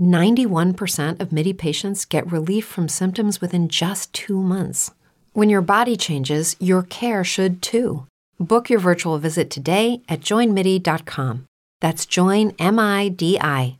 [0.00, 4.90] 91% of MIDI patients get relief from symptoms within just two months.
[5.34, 8.06] When your body changes, your care should too.
[8.38, 11.44] Book your virtual visit today at joinmidi.com.
[11.80, 13.76] That's joinmidi.com.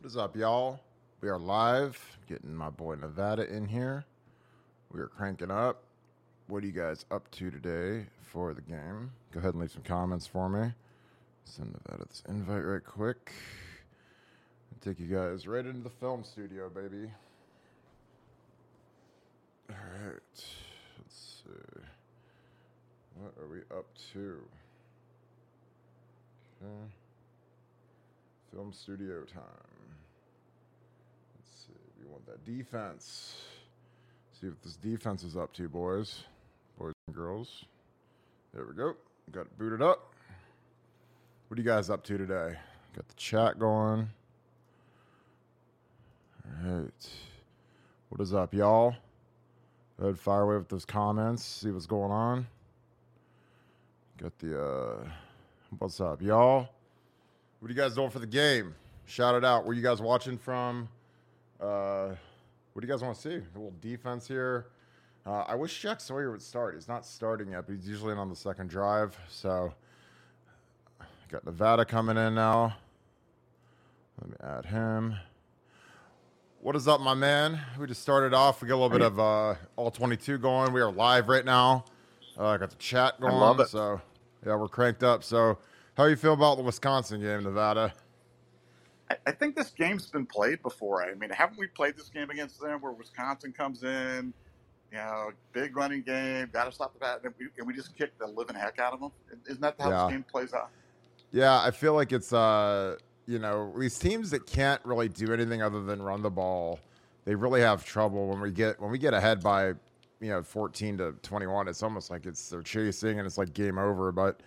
[0.00, 0.80] What is up, y'all?
[1.22, 2.18] We are live.
[2.28, 4.04] Getting my boy Nevada in here.
[4.92, 5.82] We are cranking up.
[6.48, 9.10] What are you guys up to today for the game?
[9.32, 10.72] Go ahead and leave some comments for me.
[11.44, 13.32] Send Nevada this invite right quick.
[14.82, 17.10] Take you guys right into the film studio, baby.
[19.70, 20.44] All right.
[20.98, 21.80] Let's see.
[23.14, 24.38] What are we up to?
[26.62, 26.92] Okay.
[28.52, 29.42] Film studio time.
[31.36, 31.72] Let's see.
[32.00, 33.34] We want that defense.
[34.40, 36.24] See what this defense is up to, boys.
[36.78, 37.64] Boys and girls.
[38.56, 38.94] There we go.
[39.32, 40.14] Got it booted up.
[41.46, 42.56] What are you guys up to today?
[42.94, 44.08] Got the chat going.
[46.64, 47.08] All right.
[48.08, 48.94] What is up, y'all?
[50.00, 51.44] Go ahead, fire away with those comments.
[51.44, 52.46] See what's going on.
[54.16, 55.08] Got the, uh,
[55.78, 56.66] what's up, y'all?
[57.60, 58.74] What are you guys doing for the game?
[59.04, 59.66] Shout it out.
[59.66, 60.88] Where you guys watching from?
[61.60, 62.14] Uh,
[62.72, 63.34] what do you guys want to see?
[63.34, 64.68] A little defense here.
[65.26, 66.74] Uh, I wish Jack Sawyer would start.
[66.74, 69.18] He's not starting yet, but he's usually in on the second drive.
[69.28, 69.74] So,
[71.28, 72.76] got Nevada coming in now.
[74.20, 75.16] Let me add him.
[76.60, 77.60] What is up, my man?
[77.76, 78.62] We just started off.
[78.62, 80.72] We got a little bit of uh, all 22 going.
[80.72, 81.84] We are live right now.
[82.38, 83.34] Uh, I got the chat going.
[83.34, 83.68] I love it.
[83.68, 84.00] So,
[84.46, 85.24] yeah, we're cranked up.
[85.24, 85.58] So,
[85.96, 87.92] how you feel about the Wisconsin game, Nevada?
[89.10, 91.02] I, I think this game's been played before.
[91.02, 94.32] I mean, haven't we played this game against them where Wisconsin comes in,
[94.96, 97.96] you know, big running game, got to stop the bat, and we, and we just
[97.96, 99.10] kick the living heck out of them?
[99.46, 100.04] Isn't that how Yeah.
[100.06, 100.70] this game plays out?
[101.32, 102.96] Yeah, I feel like it's uh,
[103.26, 106.80] you know, these teams that can't really do anything other than run the ball,
[107.24, 109.68] they really have trouble when we get when we get ahead by,
[110.20, 111.68] you know, 14 to 21.
[111.68, 114.40] It's almost like it's they're chasing and it's like game over, but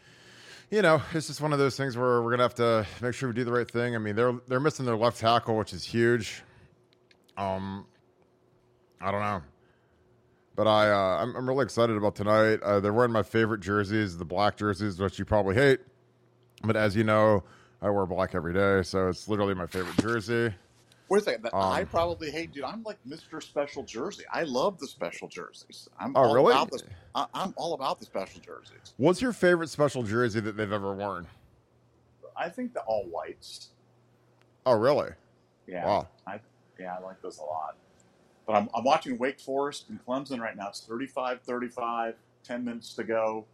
[0.71, 3.29] you know, it's just one of those things where we're gonna have to make sure
[3.29, 3.93] we do the right thing.
[3.95, 6.41] I mean, they're they're missing their left tackle, which is huge.
[7.37, 7.85] Um,
[9.01, 9.41] I don't know,
[10.59, 12.61] but I uh, I'm, I'm really excited about tonight.
[12.61, 15.79] Uh, they're wearing my favorite jerseys, the black jerseys, which you probably hate.
[16.65, 17.45] But as you know,
[17.81, 20.53] I wear black every day, so it's literally my favorite jersey.
[21.07, 21.43] Wait a second.
[21.43, 22.65] that I Um, probably hate, dude.
[22.65, 23.41] I'm like Mr.
[23.41, 24.25] Special Jersey.
[24.33, 25.87] I love the special jerseys.
[25.97, 26.51] I'm Oh, all really?
[26.51, 26.83] about this.
[27.15, 28.93] I, I'm all about the special jerseys.
[28.97, 31.25] What's your favorite special jersey that they've ever worn?
[32.35, 33.69] I think the all whites.
[34.65, 35.11] Oh, really?
[35.67, 35.85] Yeah.
[35.85, 36.07] Wow.
[36.27, 36.41] I
[36.77, 37.77] yeah, I like those a lot.
[38.49, 40.69] But I'm, I'm watching Wake Forest and Clemson right now.
[40.69, 43.45] It's 35 35, 10 minutes to go.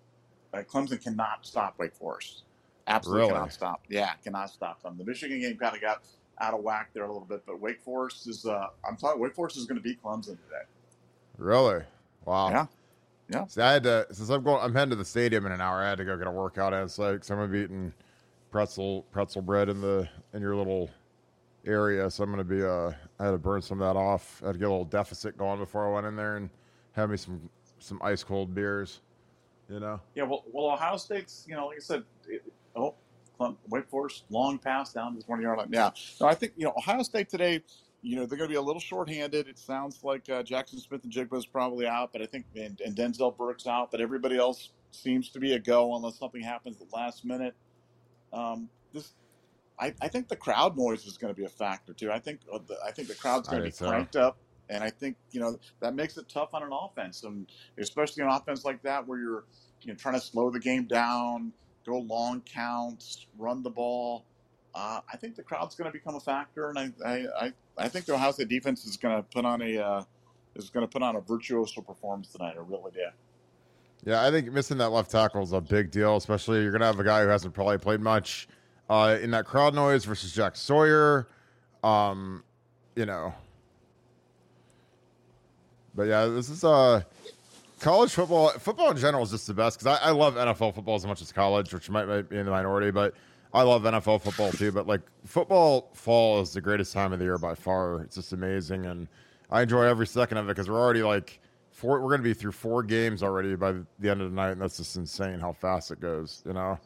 [0.54, 2.44] Uh, Clemson cannot stop Wake Forest.
[2.88, 3.34] Absolutely Really?
[3.34, 3.82] cannot stop.
[3.90, 4.98] Yeah, cannot stop them.
[4.98, 6.04] The Michigan game kind of got
[6.40, 9.36] out of whack there a little bit, but Wake Forest is, uh, I'm talking, Wake
[9.36, 10.64] Forest is going to beat Clemson today.
[11.38, 11.84] Really?
[12.24, 12.52] Wow.
[12.52, 12.66] Yeah.
[13.30, 13.48] Yeah.
[13.48, 14.62] See, I had to since I'm going.
[14.64, 15.82] I'm heading to the stadium in an hour.
[15.84, 17.92] I had to go get a workout like so I'm gonna be eating
[18.52, 20.90] pretzel pretzel bread in the in your little
[21.66, 22.10] area.
[22.10, 22.64] So I'm gonna be.
[22.64, 24.42] Uh, I had to burn some of that off.
[24.44, 26.50] I had to get a little deficit going before I went in there and
[26.94, 29.02] have me some some ice cold beers.
[29.70, 30.00] You know.
[30.14, 32.44] Yeah, well, well, Ohio State's, you know, like I said, it,
[32.76, 32.94] oh,
[33.38, 35.68] Clem- Wake Forest, long pass down to the 20 yard line.
[35.72, 35.90] Yeah.
[36.22, 37.64] No, I think, you know, Ohio State today,
[38.02, 39.48] you know, they're going to be a little shorthanded.
[39.48, 43.66] It sounds like uh, Jackson Smith-Njigba's probably out, but I think, and, and Denzel Burke's
[43.66, 47.26] out, but everybody else seems to be a go unless something happens at the last
[47.26, 47.56] minute.
[48.32, 49.14] Um, this,
[49.80, 52.12] I, I think the crowd noise is going to be a factor too.
[52.12, 53.90] I think uh, the, I think the crowd's going to be so.
[53.90, 54.38] cranked up,
[54.70, 58.30] and I think you know that makes it tough on an offense, and especially an
[58.30, 59.44] offense like that where you're
[59.82, 61.52] you know trying to slow the game down,
[61.86, 64.24] go long counts, run the ball.
[64.74, 67.88] Uh, I think the crowd's going to become a factor, and I, I, I, I
[67.88, 70.04] think the Ohio State defense is going to put on a uh,
[70.56, 72.56] is going to put on a virtuoso performance tonight.
[72.58, 73.06] I really do.
[74.06, 76.88] Yeah, I think missing that left tackle is a big deal, especially you're going to
[76.88, 78.48] have a guy who hasn't probably played much
[78.90, 81.28] uh, in that crowd noise versus Jack Sawyer.
[81.84, 82.44] Um,
[82.96, 83.34] you know.
[85.94, 87.04] But yeah, this is uh
[87.80, 88.50] college football.
[88.50, 91.22] Football in general is just the best because I, I, love NFL football as much
[91.22, 93.14] as college, which might, might be in the minority, but
[93.54, 94.72] I love NFL football too.
[94.72, 98.02] But like football fall is the greatest time of the year by far.
[98.02, 99.08] It's just amazing, and
[99.50, 101.40] I enjoy every second of it because we're already like
[101.72, 102.02] four.
[102.02, 104.62] We're going to be through four games already by the end of the night, and
[104.62, 106.44] that's just insane how fast it goes.
[106.46, 106.80] You know.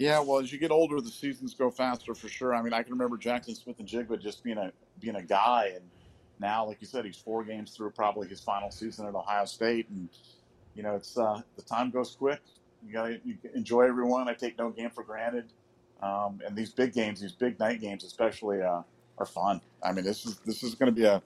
[0.00, 2.54] Yeah, well, as you get older, the seasons go faster for sure.
[2.54, 5.84] I mean, I can remember Jackson Smith-Njigba just being a being a guy, and
[6.38, 9.90] now, like you said, he's four games through probably his final season at Ohio State,
[9.90, 10.08] and
[10.74, 12.40] you know, it's uh, the time goes quick.
[12.82, 13.20] You got to
[13.54, 14.26] enjoy everyone.
[14.26, 15.52] I take no game for granted,
[16.02, 18.80] um, and these big games, these big night games, especially, uh,
[19.18, 19.60] are fun.
[19.82, 21.22] I mean, this is this is going to be a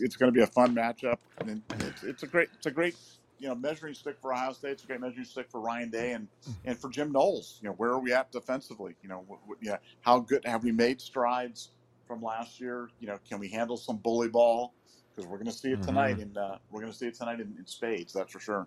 [0.00, 2.96] it's going to be a fun matchup, and it's, it's a great it's a great
[3.38, 4.72] you know measuring stick for Ohio State.
[4.72, 6.28] It's a great measuring stick for Ryan Day and
[6.64, 7.58] and for Jim Knowles.
[7.62, 8.94] You know, where are we at defensively?
[9.02, 11.70] You know, what, yeah, how good have we made strides
[12.06, 12.88] from last year?
[13.00, 14.72] You know, can we handle some bully ball?
[15.14, 16.22] Because we're going to see it tonight, mm-hmm.
[16.22, 18.12] and uh, we're going to see it tonight in, in, spades.
[18.12, 18.66] That's for sure.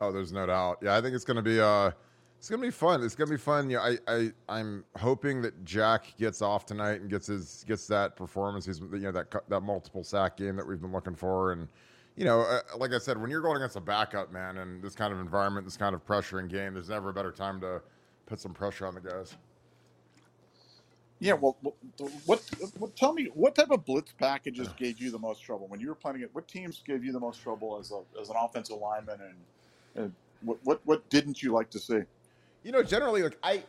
[0.00, 0.78] Oh, there's no doubt.
[0.82, 1.90] Yeah, I think it's going to be uh,
[2.38, 3.02] it's going to be fun.
[3.02, 3.68] It's going to be fun.
[3.68, 8.16] Yeah, I, I I'm hoping that Jack gets off tonight and gets his gets that
[8.16, 8.64] performance.
[8.64, 11.68] He's you know that that multiple sack game that we've been looking for and
[12.16, 14.94] you know, uh, like I said, when you're going against a backup man and this
[14.94, 17.82] kind of environment, this kind of pressure in game, there's never a better time to
[18.26, 19.36] put some pressure on the guys.
[21.18, 21.56] Yeah, well,
[22.26, 22.42] what,
[22.78, 25.88] what, tell me what type of blitz packages gave you the most trouble when you
[25.88, 26.30] were playing it?
[26.34, 30.12] What teams gave you the most trouble as a, as an offensive lineman, and, and
[30.42, 32.00] what, what what didn't you like to see?
[32.64, 33.62] You know, generally, like I,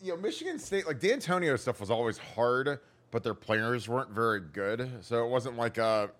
[0.00, 2.78] you know, Michigan State, like Dantonio stuff was always hard,
[3.10, 6.10] but their players weren't very good, so it wasn't like a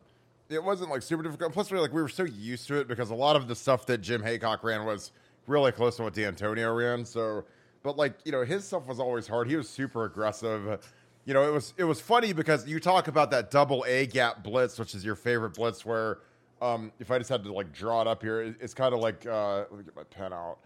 [0.50, 1.52] it wasn't like super difficult.
[1.52, 3.86] Plus, we like we were so used to it because a lot of the stuff
[3.86, 5.12] that Jim Heacock ran was
[5.46, 7.04] really close to what Dantonio ran.
[7.04, 7.44] So,
[7.82, 9.48] but like you know, his stuff was always hard.
[9.48, 10.80] He was super aggressive.
[11.24, 14.42] You know, it was it was funny because you talk about that double A gap
[14.42, 15.84] blitz, which is your favorite blitz.
[15.84, 16.18] Where
[16.62, 19.00] um, if I just had to like draw it up here, it, it's kind of
[19.00, 20.58] like uh, let me get my pen out.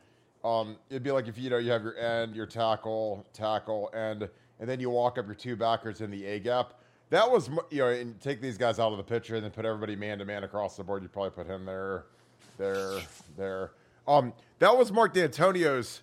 [0.44, 4.28] Um, it'd be like if you know you have your end, your tackle, tackle, end,
[4.60, 6.74] and then you walk up your two backers in the A gap
[7.12, 9.66] that was you know, and take these guys out of the picture and then put
[9.66, 11.02] everybody man to man across the board.
[11.02, 12.06] You probably put him there,
[12.56, 13.00] there,
[13.36, 13.70] there.
[14.08, 16.00] Um, that was Mark Dantonio's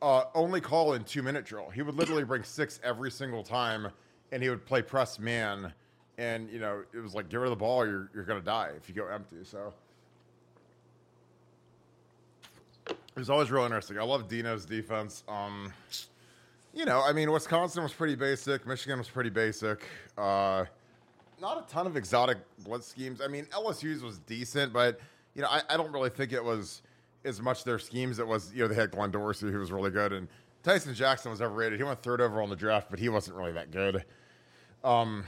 [0.00, 1.68] uh, only call in two minute drill.
[1.68, 3.88] He would literally bring six every single time,
[4.32, 5.70] and he would play press man.
[6.16, 8.70] And you know, it was like get rid of the ball, you're you're gonna die
[8.74, 9.44] if you go empty.
[9.44, 9.74] So
[12.88, 13.98] it was always real interesting.
[13.98, 15.24] I love Dino's defense.
[15.28, 15.74] Um,
[16.72, 18.66] you know, I mean, Wisconsin was pretty basic.
[18.66, 19.82] Michigan was pretty basic.
[20.16, 20.64] Uh,
[21.40, 23.20] not a ton of exotic blitz schemes.
[23.20, 25.00] I mean, LSU's was decent, but
[25.34, 26.82] you know, I, I, don't really think it was
[27.24, 28.18] as much their schemes.
[28.18, 30.28] It was you know they had Glenn Dorsey who was really good, and
[30.62, 31.78] Tyson Jackson was overrated.
[31.78, 34.04] He went third overall in the draft, but he wasn't really that good.
[34.82, 35.24] Um,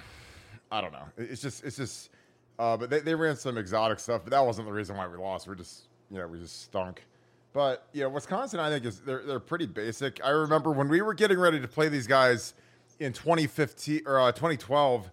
[0.70, 1.04] I don't know.
[1.16, 2.10] It's just it's just.
[2.58, 5.16] Uh, but they, they ran some exotic stuff, but that wasn't the reason why we
[5.16, 5.48] lost.
[5.48, 7.04] We're just you know we just stunk.
[7.52, 10.20] But you know, Wisconsin, I think is they're they're pretty basic.
[10.24, 12.54] I remember when we were getting ready to play these guys
[13.00, 15.10] in 2015 or uh, 2012,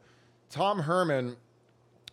[0.50, 1.36] Tom Herman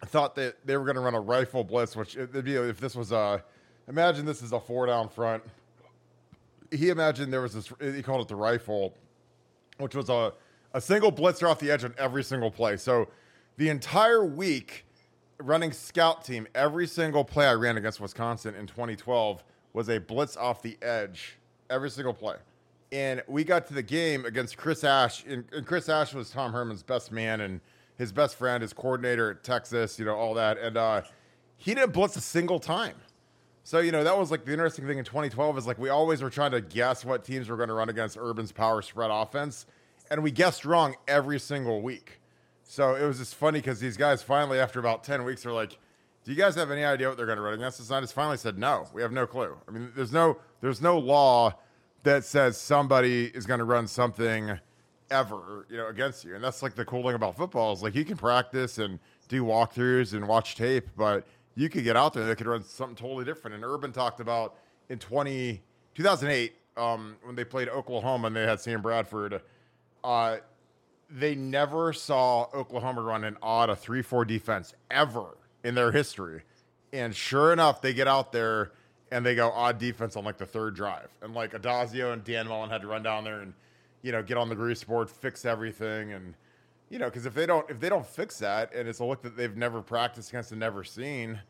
[0.06, 2.94] thought that they were going to run a rifle blitz, which it'd be if this
[2.94, 3.42] was a
[3.86, 5.42] imagine this is a four down front.
[6.70, 7.72] He imagined there was this.
[7.94, 8.94] He called it the rifle,
[9.78, 10.32] which was a
[10.72, 12.76] a single blitzer off the edge on every single play.
[12.76, 13.08] So
[13.58, 14.86] the entire week
[15.38, 20.36] running scout team, every single play I ran against Wisconsin in 2012 was a blitz
[20.38, 21.36] off the edge
[21.68, 22.36] every single play.
[22.92, 26.52] And we got to the game against Chris Ash, and, and Chris Ash was Tom
[26.52, 27.60] Herman's best man and
[27.98, 30.58] his best friend, his coordinator at Texas, you know, all that.
[30.58, 31.02] And uh,
[31.56, 32.94] he didn't blitz a single time.
[33.64, 36.22] So, you know, that was like the interesting thing in 2012 is like we always
[36.22, 39.66] were trying to guess what teams were going to run against Urban's power spread offense.
[40.10, 42.20] And we guessed wrong every single week.
[42.62, 45.78] So it was just funny because these guys finally, after about 10 weeks, are like,
[46.24, 47.78] do you guys have any idea what they're going to run against?
[47.78, 49.56] The scientists finally said, no, we have no clue.
[49.68, 51.54] I mean, there's no, there's no law
[52.02, 54.58] that says somebody is going to run something
[55.10, 56.34] ever, you know, against you.
[56.34, 59.44] And that's like the cool thing about football is like you can practice and do
[59.44, 61.26] walkthroughs and watch tape, but
[61.56, 63.54] you could get out there and they could run something totally different.
[63.54, 64.56] And Urban talked about
[64.88, 65.62] in 20,
[65.94, 69.42] 2008 um, when they played Oklahoma and they had Sam Bradford.
[70.02, 70.38] Uh,
[71.10, 76.42] they never saw Oklahoma run an odd a three four defense ever in their history,
[76.92, 78.72] and sure enough, they get out there
[79.10, 82.46] and they go odd defense on like the third drive, and like Addazio and Dan
[82.46, 83.52] Mullen had to run down there and
[84.02, 86.34] you know get on the grease board, fix everything, and
[86.90, 89.22] you know because if they don't if they don't fix that and it's a look
[89.22, 91.40] that they've never practiced against and never seen,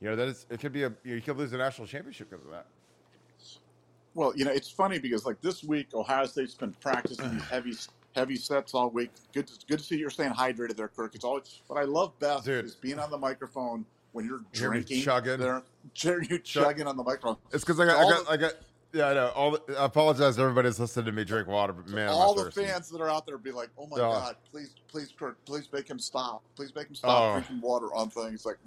[0.00, 2.44] you know that is, it could be a you could lose a national championship because
[2.44, 2.66] of that.
[4.14, 7.74] Well, you know, it's funny because like this week, Ohio State's been practicing these heavy,
[8.14, 9.10] heavy sets all week.
[9.32, 11.14] Good, to, good to see you're staying hydrated there, Kirk.
[11.14, 12.64] It's always what I love best Dude.
[12.64, 15.02] is being on the microphone when you're drinking.
[15.02, 15.38] chugging.
[15.38, 15.62] There,
[16.30, 17.36] you chugging on the microphone.
[17.52, 18.52] It's because I got, I got, the- I got,
[18.92, 19.28] yeah, I know.
[19.34, 22.32] All the, I apologize to everybody that's listening to me drink water, but man, all
[22.34, 22.64] the thirsty.
[22.66, 24.02] fans that are out there be like, "Oh my Yeah.
[24.04, 26.44] God, please, please, Kirk, please make him stop.
[26.54, 27.32] Please make him stop Oh.
[27.32, 28.58] drinking water on things." Like,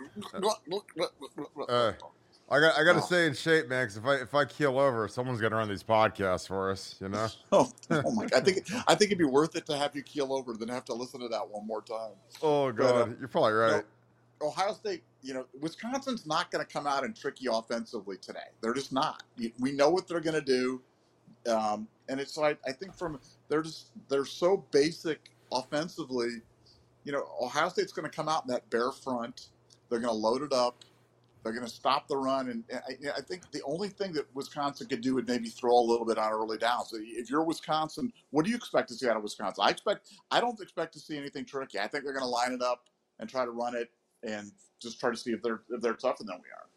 [1.69, 1.93] Uh,
[2.49, 3.05] I got, I got to Oh.
[3.05, 3.83] stay in shape, man.
[3.85, 7.09] Because if I, if I keel over, someone's gonna run these podcasts for us, you
[7.09, 7.27] know.
[7.51, 7.71] oh,
[8.03, 10.31] oh my God, I think, I think it'd be worth it to have you keel
[10.33, 12.13] over than have to listen to that one more time.
[12.41, 13.83] Oh But, uh, god, you're probably right.
[14.41, 18.49] Ohio State, you know, Wisconsin's not going to come out and trick you offensively today.
[18.61, 19.23] They're just not.
[19.59, 20.81] We know what they're going to do,
[21.51, 26.41] um, and it's like I think from they're just they're so basic offensively.
[27.03, 29.49] You know, Ohio State's going to come out in that bear front.
[29.89, 30.83] They're going to load it up.
[31.43, 34.25] They're going to stop the run, and and I, I think the only thing that
[34.35, 36.89] Wisconsin could do would maybe throw a little bit on early downs.
[36.89, 39.63] So if you're Wisconsin, what do you expect to see out of Wisconsin?
[39.65, 41.79] I expect I don't expect to see anything tricky.
[41.79, 42.85] I think they're going to line it up
[43.19, 43.89] and try to run it
[44.23, 46.67] and just try to see if they're if they're tougher than we are.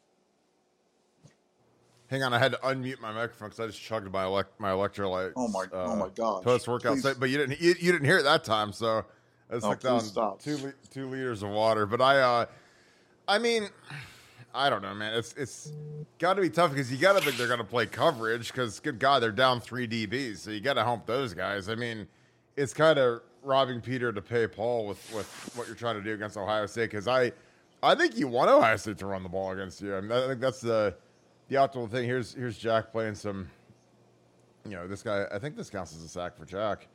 [2.08, 4.70] Hang on, I had to unmute my microphone because I just chugged my elect- my
[4.70, 5.32] electrolyte.
[5.36, 6.42] Oh my oh my gosh!
[6.42, 9.04] Post workout, but you didn't you, you didn't hear it that time, so
[9.48, 10.42] I just Oh, please down stop.
[10.42, 11.86] two two liters of water.
[11.86, 12.46] But I, uh,
[13.28, 13.68] I mean,
[14.54, 15.14] I don't know, man.
[15.14, 15.72] It's it's
[16.18, 18.80] got to be tough because you got to think they're going to play coverage because
[18.80, 21.68] good God, they're down three DBs, so you got to help those guys.
[21.68, 22.08] I mean,
[22.56, 26.14] it's kind of robbing Peter to pay Paul with with what you're trying to do
[26.14, 27.32] against Ohio State because I,
[27.82, 29.94] I think you want Ohio State to run the ball against you.
[29.94, 30.96] I mean, I think that's the
[31.48, 32.04] the optimal thing.
[32.04, 33.48] Here's here's Jack playing some.
[34.64, 35.26] You know, this guy.
[35.32, 36.88] I think this counts as a sack for Jack.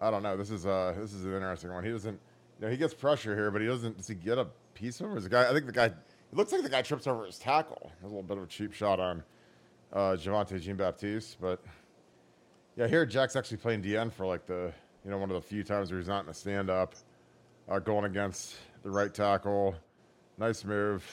[0.00, 0.36] I don't know.
[0.36, 1.84] This is uh this is an interesting one.
[1.84, 2.18] He doesn't.
[2.60, 3.96] You know, he gets pressure here, but he doesn't.
[3.96, 5.14] Does he get a piece of him?
[5.14, 5.48] Or is the guy?
[5.48, 5.90] I think the guy.
[6.32, 7.92] It looks like the guy trips over his tackle.
[8.02, 9.22] A little bit of a cheap shot on
[9.92, 11.62] uh, Javontae Jean Baptiste, but
[12.74, 14.72] yeah, here Jack's actually playing DN for like the
[15.04, 16.94] you know one of the few times where he's not in a stand up,
[17.68, 19.74] uh, going against the right tackle.
[20.38, 21.04] Nice move.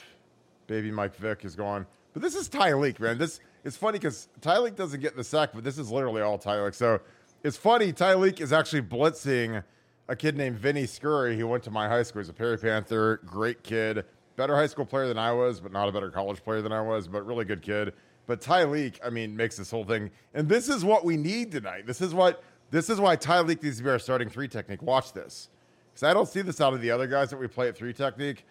[0.67, 3.17] Baby Mike Vick is gone, But this is Tyleik, man.
[3.17, 6.75] This it's funny because Tyleik doesn't get the sack, but this is literally all Tyleik.
[6.75, 7.01] So
[7.43, 7.91] it's funny.
[7.91, 9.63] Tyleik is actually blitzing
[10.07, 12.21] a kid named Vinny Scurry who went to my high school.
[12.21, 14.05] He's a Perry Panther, great kid,
[14.39, 16.81] better high school player than I was, but not a better college player than I
[16.81, 17.93] was, but really good kid.
[18.25, 21.85] But Tyleik, I mean, makes this whole thing, and this is what we need tonight.
[21.85, 24.81] This is what this is why Tyleik needs to be our starting three technique.
[24.81, 25.49] Watch this,
[25.91, 27.93] because I don't see this out of the other guys that we play at three
[27.93, 28.45] technique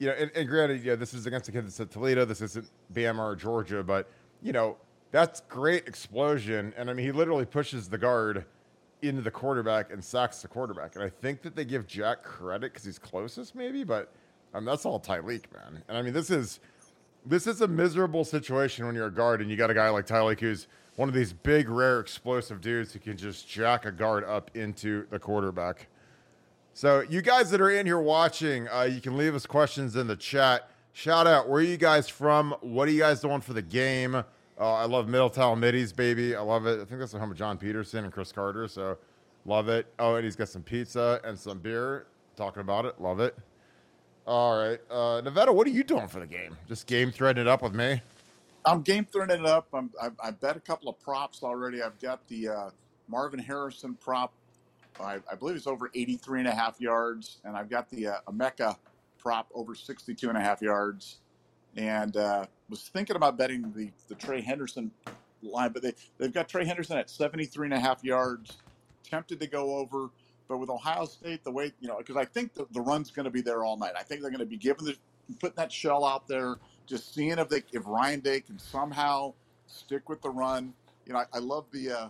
[0.00, 2.24] you know, and, and granted, yeah, this is against a kid that's at Toledo.
[2.24, 4.08] This isn't Bama or Georgia, but
[4.42, 4.78] you know,
[5.12, 6.72] that's great explosion.
[6.76, 8.46] And I mean, he literally pushes the guard
[9.02, 10.94] into the quarterback and sacks the quarterback.
[10.94, 14.12] And I think that they give Jack credit because he's closest, maybe, but
[14.54, 15.82] um, that's all Tyleik, man.
[15.88, 16.60] And I mean, this is
[17.26, 20.06] this is a miserable situation when you're a guard and you got a guy like
[20.06, 20.66] Tyleik who's
[20.96, 25.06] one of these big, rare, explosive dudes who can just jack a guard up into
[25.10, 25.88] the quarterback.
[26.72, 30.06] So, you guys that are in here watching, uh, you can leave us questions in
[30.06, 30.70] the chat.
[30.92, 32.54] Shout out, where are you guys from?
[32.60, 34.14] What are you guys doing for the game?
[34.14, 34.24] Uh,
[34.58, 36.36] I love Middletown Middies, baby.
[36.36, 36.80] I love it.
[36.80, 38.68] I think that's the home of John Peterson and Cris Carter.
[38.68, 38.98] So,
[39.46, 39.86] love it.
[39.98, 42.06] Oh, and he's got some pizza and some beer.
[42.36, 43.00] Talking about it.
[43.00, 43.36] Love it.
[44.26, 44.80] All right.
[44.90, 46.56] Uh, Nevada, what are you doing for the game?
[46.68, 48.00] Just game threading it up with me?
[48.64, 49.68] I'm game throwing it up.
[49.72, 51.82] I'm, I, I bet a couple of props already.
[51.82, 52.70] I've got the uh,
[53.08, 54.32] Marvin Harrison prop.
[55.00, 57.38] I, I believe it's over 83 and a half yards.
[57.44, 58.76] And I've got the uh, Emeka
[59.18, 61.18] prop over 62 and a half yards.
[61.76, 64.90] And uh, was thinking about betting the, the Trey Henderson
[65.42, 68.58] line, but they, they've got Trey Henderson at 73 and a half yards.
[69.08, 70.10] Tempted to go over.
[70.50, 73.24] But with Ohio State, the way, you know, because I think the, the run's going
[73.24, 73.92] to be there all night.
[73.96, 74.96] I think they're going to be giving the,
[75.38, 79.32] putting that shell out there, just seeing if they, if Ryan Day can somehow
[79.68, 80.74] stick with the run.
[81.06, 82.08] You know, I, I love the, uh,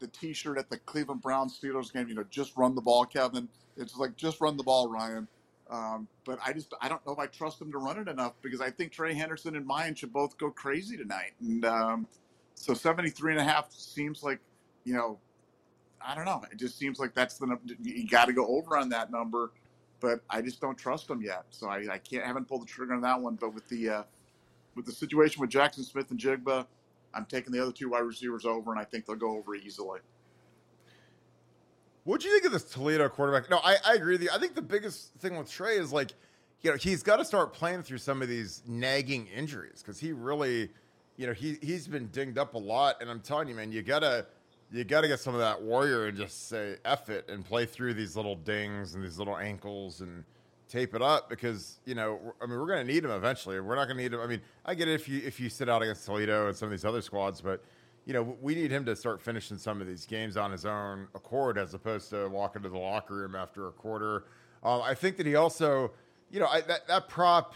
[0.00, 2.08] the T-shirt at the Cleveland Browns Steelers game.
[2.08, 3.48] You know, just run the ball, Kevin.
[3.76, 5.28] It's like just run the ball, Ryan.
[5.70, 8.32] Um, but I just I don't know if I trust him to run it enough
[8.42, 11.34] because I think Trey Henderson and Miyan should both go crazy tonight.
[11.40, 12.08] And um,
[12.56, 14.40] so 73 and a half seems like,
[14.82, 15.20] you know,
[16.00, 16.42] I don't know.
[16.50, 19.52] It just seems like that's the you got to go over on that number.
[20.00, 22.94] But I just don't trust them yet, so I, I can't haven't pulled the trigger
[22.94, 23.34] on that one.
[23.34, 24.02] But with the uh,
[24.76, 26.66] with the situation with Jackson Smith-Njigba,
[27.14, 29.98] I'm taking the other two wide receivers over, and I think they'll go over easily.
[32.04, 33.50] What do you think of this Toledo quarterback?
[33.50, 34.30] No, I, I agree with you.
[34.32, 36.12] I think the biggest thing with Trey is like,
[36.62, 40.12] you know, he's got to start playing through some of these nagging injuries because he
[40.12, 40.70] really,
[41.16, 43.02] you know, he he's been dinged up a lot.
[43.02, 44.26] And I'm telling you, man, you gotta
[44.70, 47.94] you gotta get some of that warrior and just say F it and play through
[47.94, 50.24] these little dings and these little ankles and
[50.68, 53.58] tape it up because you know I mean we're going to need him eventually.
[53.58, 54.20] We're not going to need him.
[54.20, 56.66] I mean I get it if you if you sit out against Toledo and some
[56.66, 57.64] of these other squads, but
[58.04, 61.08] you know we need him to start finishing some of these games on his own
[61.14, 64.24] accord as opposed to walking to the locker room after a quarter.
[64.62, 65.92] Um, I think that he also
[66.30, 67.54] you know I, that that prop.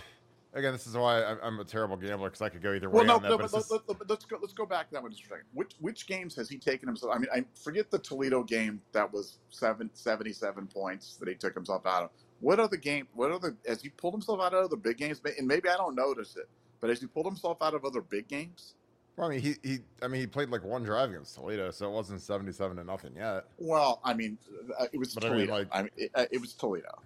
[0.55, 2.99] Again, this is why I'm, I'm a terrible gambler because I could go either way.
[2.99, 4.37] Well, no, on that, no, but but let, just- let, let's go.
[4.41, 5.49] Let's go back to that one just for a second.
[5.55, 7.15] Which which games has he taken himself?
[7.15, 11.55] I mean, I forget the Toledo game that was seven, 77 points that he took
[11.55, 12.11] himself out of.
[12.41, 13.09] What other game?
[13.15, 13.57] What other?
[13.67, 15.23] Has he pulled himself out of other big games?
[15.39, 16.49] And maybe I don't notice it,
[16.81, 18.75] but has he pulled himself out of other big games?
[19.17, 21.87] Well, I mean, he, he, I mean, he played like one drive against Toledo, so
[21.87, 23.45] it wasn't seventy-seven to nothing yet.
[23.59, 24.39] Well, I mean,
[24.79, 25.69] uh, it was But I mean, Toledo.
[25.73, 27.01] I mean, it, uh, it was Toledo.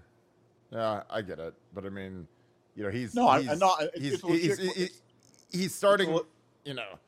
[0.73, 2.27] Yeah, I get it, but I mean,
[2.77, 5.03] you know, he's No, I, he's, I no, it- he's, it's a he's, he's,
[5.51, 6.11] he's starting.
[6.13, 6.25] le-
[6.65, 6.99] You know,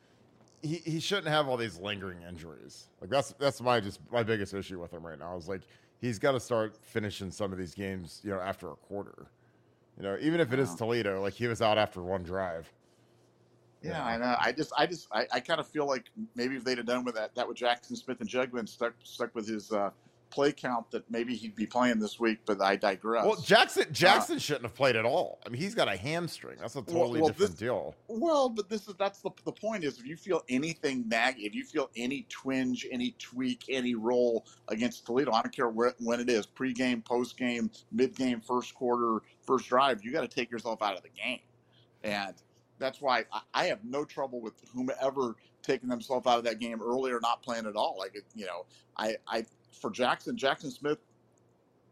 [0.61, 2.87] he, he shouldn't have all these lingering injuries.
[3.01, 5.37] Like that's that's my just my biggest issue with him right now.
[5.37, 5.61] Is like
[6.01, 8.19] he's got to start finishing some of these games.
[8.23, 9.27] You know, after a quarter.
[9.97, 12.71] You know, even if it is Toledo, like he was out after one drive.
[13.83, 14.05] Yeah, Yeah.
[14.05, 14.35] I know.
[14.39, 17.03] I just, I just, I, I kind of feel like maybe if they'd have done
[17.03, 19.89] with that, that with Jackson Smith and Jugman stuck, stuck with his uh,
[20.29, 22.39] play count, that maybe he'd be playing this week.
[22.45, 23.25] But I digress.
[23.25, 25.39] Well, Jackson uh, Jackson shouldn't have played at all.
[25.45, 26.57] I mean, he's got a hamstring.
[26.59, 27.95] That's a totally well, different this- deal.
[28.07, 31.53] Well, but this is that's the the point is if you feel anything nag, if
[31.55, 36.19] you feel any twinge, any tweak, any roll against Toledo, I don't care where, when
[36.19, 40.95] it is, pregame, postgame, mid-game, first quarter, first drive, you got to take yourself out
[40.95, 41.39] of the game,
[42.03, 42.35] and
[42.79, 46.81] that's why I, I have no trouble with whomever taking themselves out of that game
[46.81, 47.95] early or not playing at all.
[47.97, 48.65] Like you know,
[48.97, 50.99] I I for Jackson, Jackson Smith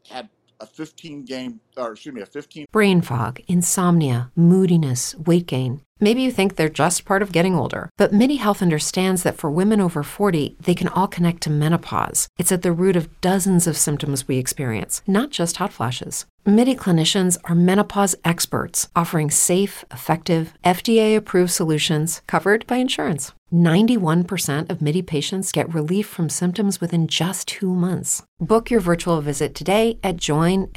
[0.10, 5.82] had a 15 game or excuse me a 15 Brain fog, insomnia, moodiness, weight gain.
[6.00, 9.50] Maybe you think they're just part of getting older, but MIDI Health understands that for
[9.50, 12.28] women over 40, they can all connect to menopause.
[12.38, 16.28] It's at the root of dozens of symptoms we experience, not just hot flashes.
[16.48, 23.34] MIDI clinicians are menopause experts offering safe, effective, FDA approved solutions covered by insurance.
[23.54, 28.24] 91% of MIDI patients get relief from symptoms within just two months.
[28.40, 30.74] Book your virtual visit today at joinmidi.com.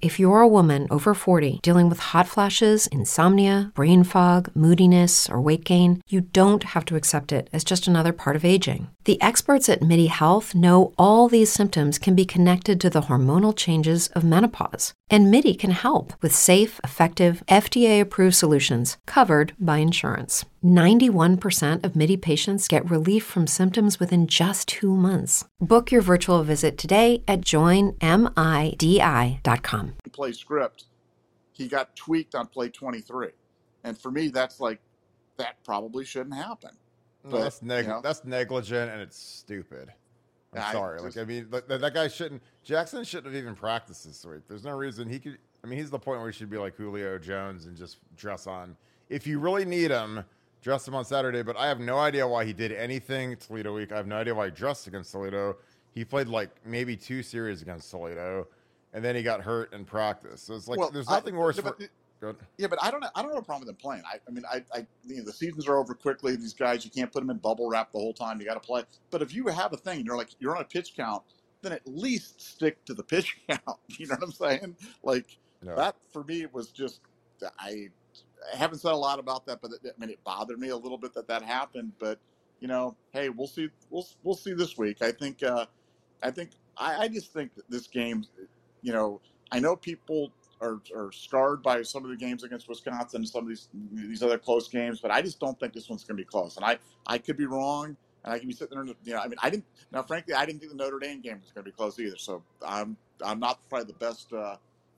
[0.00, 5.40] If you're a woman over 40 dealing with hot flashes, insomnia, brain fog, moodiness, or
[5.40, 8.88] weight gain, you don't have to accept it as just another part of aging.
[9.04, 13.56] The experts at MIDI Health know all these symptoms can be connected to the hormonal
[13.58, 19.76] changes of menopause, and MIDI can help with safe, effective, FDA approved solutions covered by
[19.78, 20.46] insurance.
[20.64, 25.44] 91% of MIDI patients get relief from symptoms within just two months.
[25.60, 27.42] Book your virtual visit today at
[28.78, 29.92] joinmidi.com.
[30.12, 30.84] play script,
[31.52, 33.28] he got tweaked on play 23.
[33.84, 34.80] And for me, that's like,
[35.36, 36.70] that probably shouldn't happen.
[37.24, 38.00] No, that's neg- you know.
[38.00, 39.92] that's negligent and it's stupid.
[40.54, 41.00] I'm I sorry.
[41.00, 42.42] just- like I mean, that, that guy shouldn't.
[42.68, 44.42] Jackson shouldn't have even practiced this week.
[44.46, 45.38] There's no reason he could.
[45.64, 48.46] I mean, he's the point where he should be like Julio Jones and just dress
[48.46, 48.76] on.
[49.08, 50.22] If you really need him,
[50.60, 51.42] dress him on Saturday.
[51.42, 53.90] But I have no idea why he did anything Toledo week.
[53.90, 55.56] I have no idea why he dressed against Toledo.
[55.94, 58.46] He played like maybe two series against Toledo,
[58.92, 60.42] and then he got hurt in practice.
[60.42, 61.74] So it's like Well, there's I- nothing worse yeah, for.
[61.78, 61.88] but-
[62.20, 62.36] Good.
[62.56, 63.04] Yeah, but I don't.
[63.14, 64.02] I don't have a problem with them playing.
[64.04, 66.34] I, I mean, I, I, you know, the seasons are over quickly.
[66.34, 68.40] These guys, you can't put them in bubble wrap the whole time.
[68.40, 68.82] You got to play.
[69.12, 71.22] But if you have a thing, you're like you're on a pitch count,
[71.62, 73.80] then at least stick to the pitch count.
[73.88, 74.76] You know what I'm saying?
[75.02, 75.76] Like No.
[75.76, 77.00] that for me was just.
[77.58, 77.90] I,
[78.52, 80.76] I haven't said a lot about that, but it, I mean, it bothered me a
[80.76, 81.92] little bit that that happened.
[81.98, 82.20] But
[82.60, 83.70] you know, hey, we'll see.
[83.90, 85.02] We'll we'll see this week.
[85.02, 85.42] I think.
[85.42, 85.66] Uh,
[86.22, 86.52] I think.
[86.76, 88.24] I, I just think that this game.
[88.82, 89.20] You know,
[89.52, 93.44] I know people are, are scarred by some of the games against Wisconsin and some
[93.44, 96.22] of these these other close games, but I just don't think this one's going to
[96.22, 96.56] be close.
[96.56, 98.82] And I I could be wrong, and I can be sitting there.
[98.82, 99.66] And, you know, I mean, I didn't.
[99.92, 102.16] Now, frankly, I didn't think the Notre Dame game was going to be close either.
[102.16, 104.56] So I'm I'm not probably the best uh,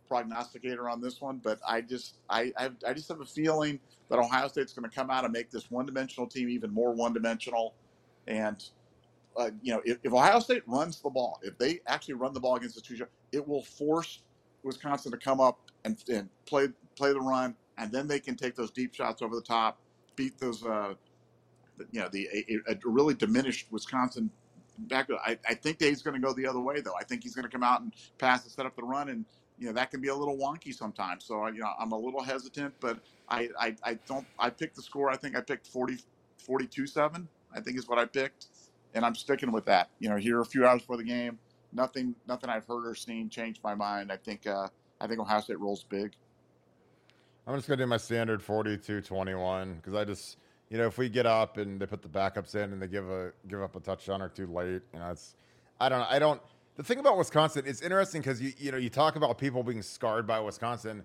[0.08, 4.18] prognosticator on this one, but I just I I, I just have a feeling that
[4.18, 7.12] Ohio State's going to come out and make this one dimensional team even more one
[7.14, 7.74] dimensional,
[8.26, 8.64] and.
[9.36, 12.40] Uh, you know, if, if Ohio State runs the ball, if they actually run the
[12.40, 14.22] ball against the two, it will force
[14.62, 18.54] Wisconsin to come up and, and play play the run, and then they can take
[18.56, 19.78] those deep shots over the top,
[20.16, 20.94] beat those, uh,
[21.90, 22.28] you know, the
[22.68, 24.30] a, a really diminished Wisconsin
[24.78, 25.08] back.
[25.24, 26.94] I, I think that he's going to go the other way, though.
[26.98, 29.24] I think he's going to come out and pass and set up the run, and
[29.58, 31.24] you know that can be a little wonky sometimes.
[31.24, 34.26] So you know, I'm a little hesitant, but I, I, I don't.
[34.38, 35.10] I picked the score.
[35.10, 35.98] I think I picked 40,
[36.38, 37.28] 42 seven.
[37.54, 38.46] I think is what I picked,
[38.94, 39.90] and I'm sticking with that.
[39.98, 41.38] You know, here a few hours before the game,
[41.72, 44.12] nothing, nothing I've heard or seen changed my mind.
[44.12, 44.68] I think, uh,
[45.00, 46.12] I think Ohio State rolls big.
[47.46, 50.36] I'm just gonna do my standard 42-21 because I just,
[50.70, 53.08] you know, if we get up and they put the backups in and they give
[53.10, 55.34] a give up a touchdown or two late, you know, it's,
[55.80, 56.40] I don't, I don't.
[56.76, 59.82] The thing about Wisconsin, it's interesting because you, you know, you talk about people being
[59.82, 61.02] scarred by Wisconsin.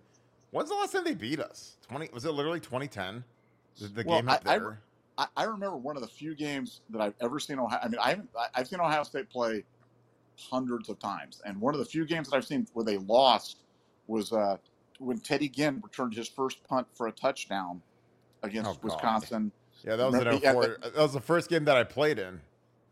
[0.52, 1.78] When's the last time they beat us?
[1.88, 3.24] Twenty was it literally 2010?
[3.80, 4.80] The, the Well, game up I- I- there.
[5.18, 7.80] I, I remember one of the few games that I've ever seen Ohio.
[7.82, 8.30] I mean, I haven't.
[8.54, 9.64] I've seen Ohio State play
[10.38, 13.60] hundreds of times, and one of the few games that I've seen where they lost
[14.08, 14.58] was uh,
[15.00, 17.82] when Teddy Ginn returned his first punt for a touchdown
[18.46, 19.52] against Oh, Wisconsin.
[19.84, 20.78] yeah, that was remember- yeah, 04.
[20.82, 22.42] That was the first game that I played in.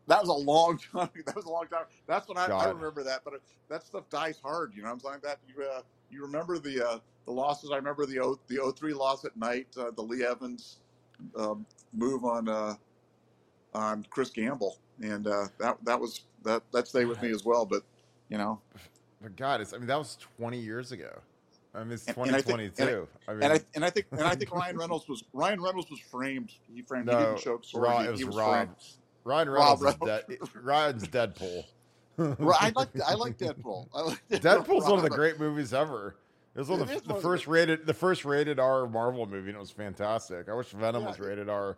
[0.06, 1.08] That was a long time.
[1.26, 1.84] That was a long time.
[2.06, 3.22] That's when I, I remember that.
[3.24, 4.72] But that stuff dies hard.
[4.74, 5.20] You know what I'm saying?
[5.22, 7.70] That you uh, you remember the uh, the losses.
[7.72, 9.68] I remember the O the 03 loss at night.
[9.78, 10.78] Uh, the Lee Evans
[11.36, 11.64] um,
[11.94, 12.74] move on uh,
[13.74, 17.64] on Chris Gamble, and uh, that that was that that stayed with me as well.
[17.64, 17.82] But
[18.28, 18.60] you know,
[19.22, 21.20] But God, it's, I mean, that was 20 years ago.
[21.74, 23.08] I mean, it's And- and I think- 2022.
[23.26, 25.90] I, mean, and I and I think and I think Ryan Reynolds was Ryan Reynolds
[25.90, 26.52] was framed.
[26.72, 27.08] He framed.
[27.08, 27.64] he No, didn't choke.
[27.64, 28.50] Sorry, Ra- he, it was he was Rob.
[28.52, 28.70] framed.
[29.24, 30.50] Ryan Rob Reynolds is Reynolds.
[30.52, 30.62] dead.
[30.62, 31.64] Ryan's Deadpool.
[32.18, 33.88] I like I like Deadpool.
[33.94, 36.16] I like Deadpool's one of the great movies ever.
[36.54, 38.86] It was one of the, the one of the first rated, the first rated R
[38.86, 40.48] Marvel movie, and it was fantastic.
[40.48, 41.76] I wish Venom Yeah, was rated R.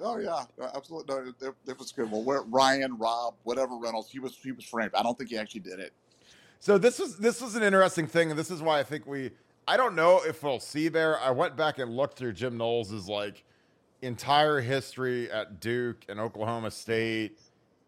[0.00, 1.14] Oh yeah, uh, absolutely.
[1.14, 2.10] No, it, it, was good.
[2.10, 4.92] Well, Ryan, Rob, whatever Reynolds, he was he was framed.
[4.94, 5.92] I don't think he actually did it.
[6.60, 9.30] So this was this was an interesting thing, and this is why I think we.
[9.66, 11.18] I don't know if we'll see Bear.
[11.18, 13.44] I went back and looked through Jim Knowles' like
[14.02, 17.40] entire history at Duke and Oklahoma State,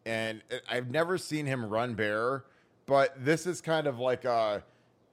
[0.07, 2.45] and I've never seen him run Bear.
[2.87, 4.65] But this is kind of like a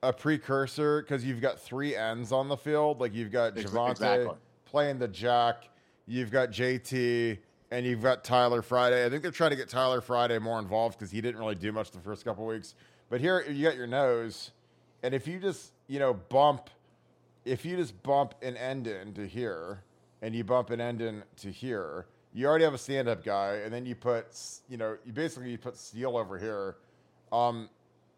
[0.01, 3.01] a precursor because you've got three ends on the field.
[3.01, 4.35] Like you've got Javontae exactly.
[4.63, 5.67] playing the jack,
[6.07, 7.37] you've got JT,
[7.71, 9.05] and you've got Tyler Friday.
[9.05, 11.73] I think they're trying to get Tyler Friday more involved because he didn't really do
[11.73, 12.75] much the first couple weeks.
[13.09, 14.51] But here you got your nose,
[15.01, 16.69] and if you just you know bump,
[17.43, 19.81] if you just bump an end in to here,
[20.21, 23.61] and you bump an end in to here, you already have a stand up guy,
[23.63, 24.27] and then you put
[24.69, 26.75] you know you basically you put Steele over here.
[27.31, 27.69] Um,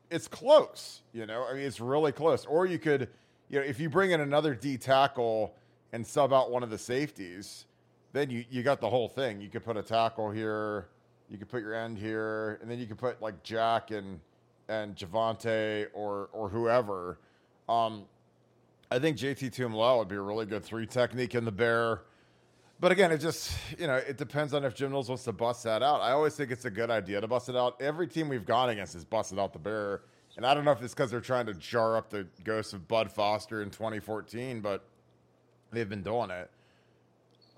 [0.09, 1.45] it's close, you know.
[1.49, 2.45] I mean, it's really close.
[2.45, 3.07] Or you could,
[3.49, 5.55] you know, if you bring in another D tackle
[5.93, 7.65] and sub out one of the safeties,
[8.11, 9.39] then you you got the whole thing.
[9.39, 10.89] You could put a tackle here,
[11.29, 14.19] you could put your end here, and then you could put like Jack and
[14.71, 17.19] and Javontae or or whoever.
[17.67, 18.05] Um,
[18.89, 22.01] I think JT Tuimoloau would be a really good three technique in the bear.
[22.79, 25.63] But again, it just you know it depends on if Jim Knowles wants to bust
[25.65, 26.01] that out.
[26.01, 27.79] I always think it's a good idea to bust it out.
[27.81, 30.01] Every team we've gone against has busted out the bear,
[30.37, 32.87] and I don't know if it's because they're trying to jar up the ghost of
[32.87, 34.83] Bud Foster in 2014, but
[35.71, 36.49] they've been doing it.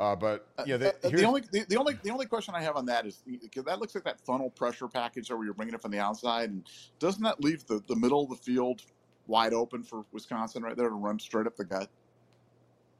[0.04, 2.62] Uh, but yeah, they, Uh, uh, the only the, the only the only question I
[2.62, 5.74] have on that is because that looks like that funnel pressure package where you're bringing
[5.74, 6.68] it from the outside, and
[7.00, 8.82] doesn't that leave the, the middle of the field
[9.28, 11.90] wide open for Wisconsin right there to run straight up the gut?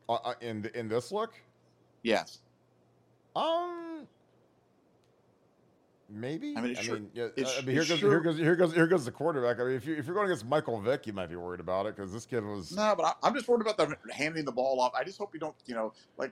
[0.08, 1.34] uh, uh, in the, in this look,
[2.04, 2.40] Yes.
[3.36, 4.08] um,
[6.14, 6.54] maybe.
[6.56, 8.74] I mean, it sure- yeah, it I mean, here goes sure- here goes here goes
[8.74, 9.60] here goes the quarterback.
[9.60, 11.86] I mean, if you if you're going against Michael Vick, you might be worried about
[11.88, 12.72] it because this kid was.
[12.76, 14.94] No, but I, I'm just worried about them handing the ball off.
[14.98, 16.32] I just hope you don't, you know, like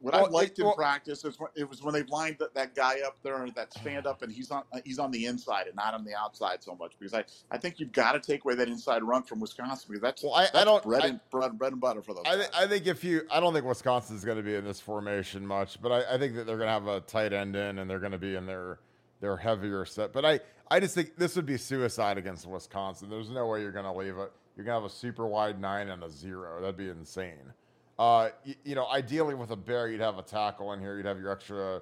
[0.00, 2.36] what Well, I liked it- in well- practice is when, it was when they lined
[2.38, 5.24] that, that guy up there, that stand up, and he's on uh, he's on the
[5.26, 8.20] inside and not on the outside so much because I, I think you've got to
[8.20, 11.06] take away that inside run from Wisconsin because that's Well, I- I don't- bread I-
[11.08, 12.24] and bread, bread and butter for those.
[12.26, 14.80] I, th- I think if you, I don't think Wisconsin's going to be in this
[14.80, 17.78] formation much, but I, I think that they're going to have a tight end in
[17.78, 18.80] and they're going to be in their
[19.24, 20.12] their heavier set.
[20.12, 23.08] But I, I just think this would be suicide against Wisconsin.
[23.08, 24.30] There's no way you're going to leave it.
[24.54, 26.60] You're going to have a super wide nine and a zero.
[26.60, 27.54] That'd be insane.
[27.98, 30.98] Uh, you, you know, ideally with a bear, you'd have a tackle in here.
[30.98, 31.80] You'd have your extra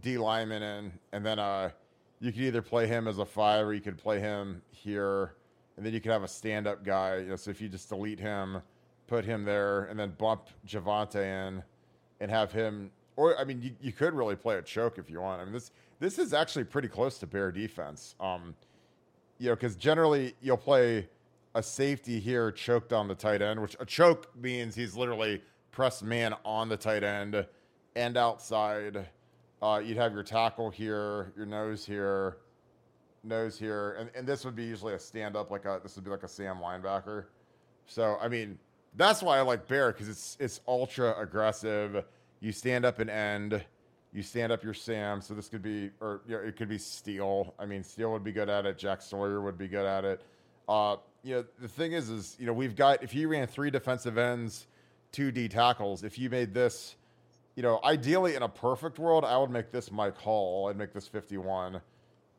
[0.00, 1.70] D lineman in, and then uh,
[2.18, 5.34] you could either play him as a five or you could play him here,
[5.76, 7.18] and then you could have a stand up guy.
[7.18, 8.60] You know, so if you just delete him,
[9.06, 11.62] put him there, and then bump Javontae in,
[12.20, 12.90] and have him.
[13.14, 15.40] Or I mean, you, you could really play a choke if you want.
[15.40, 15.70] I mean, this
[16.02, 18.16] this is actually pretty close to bear defense.
[18.18, 18.54] Um,
[19.38, 21.08] you know, because generally you'll play
[21.54, 26.02] a safety here choked on the tight end, which a choke means he's literally pressed
[26.02, 27.46] man on the tight end
[27.94, 29.06] and outside.
[29.62, 32.38] Uh, you'd have your tackle here, your nose here,
[33.22, 36.04] nose here, and, and this would be usually a stand up, like a this would
[36.04, 37.26] be like a Sam linebacker.
[37.86, 38.58] So I mean,
[38.96, 42.04] that's why I like Bear because it's it's ultra aggressive.
[42.40, 43.64] You stand up and end,
[44.12, 45.20] you stand up your Sam.
[45.20, 47.54] So this could be, or you know, it could be Steele.
[47.58, 48.78] I mean, Steele would be good at it.
[48.78, 50.22] Jack Sawyer would be good at it.
[50.68, 53.70] Uh, you know, the thing is, is you know, we've got if you ran three
[53.70, 54.66] defensive ends,
[55.12, 56.04] two D tackles.
[56.04, 56.96] If you made this,
[57.56, 60.68] you know, ideally in a perfect world, I would make this Mike Hall.
[60.68, 61.80] I'd make this 51.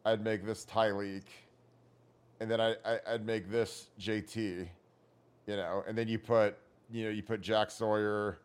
[0.06, 1.24] I'd make this Tyleik,
[2.40, 4.68] and then I, I I'd make this JT.
[5.48, 6.58] You know, and then you put
[6.92, 8.38] you know you put Jack Sawyer,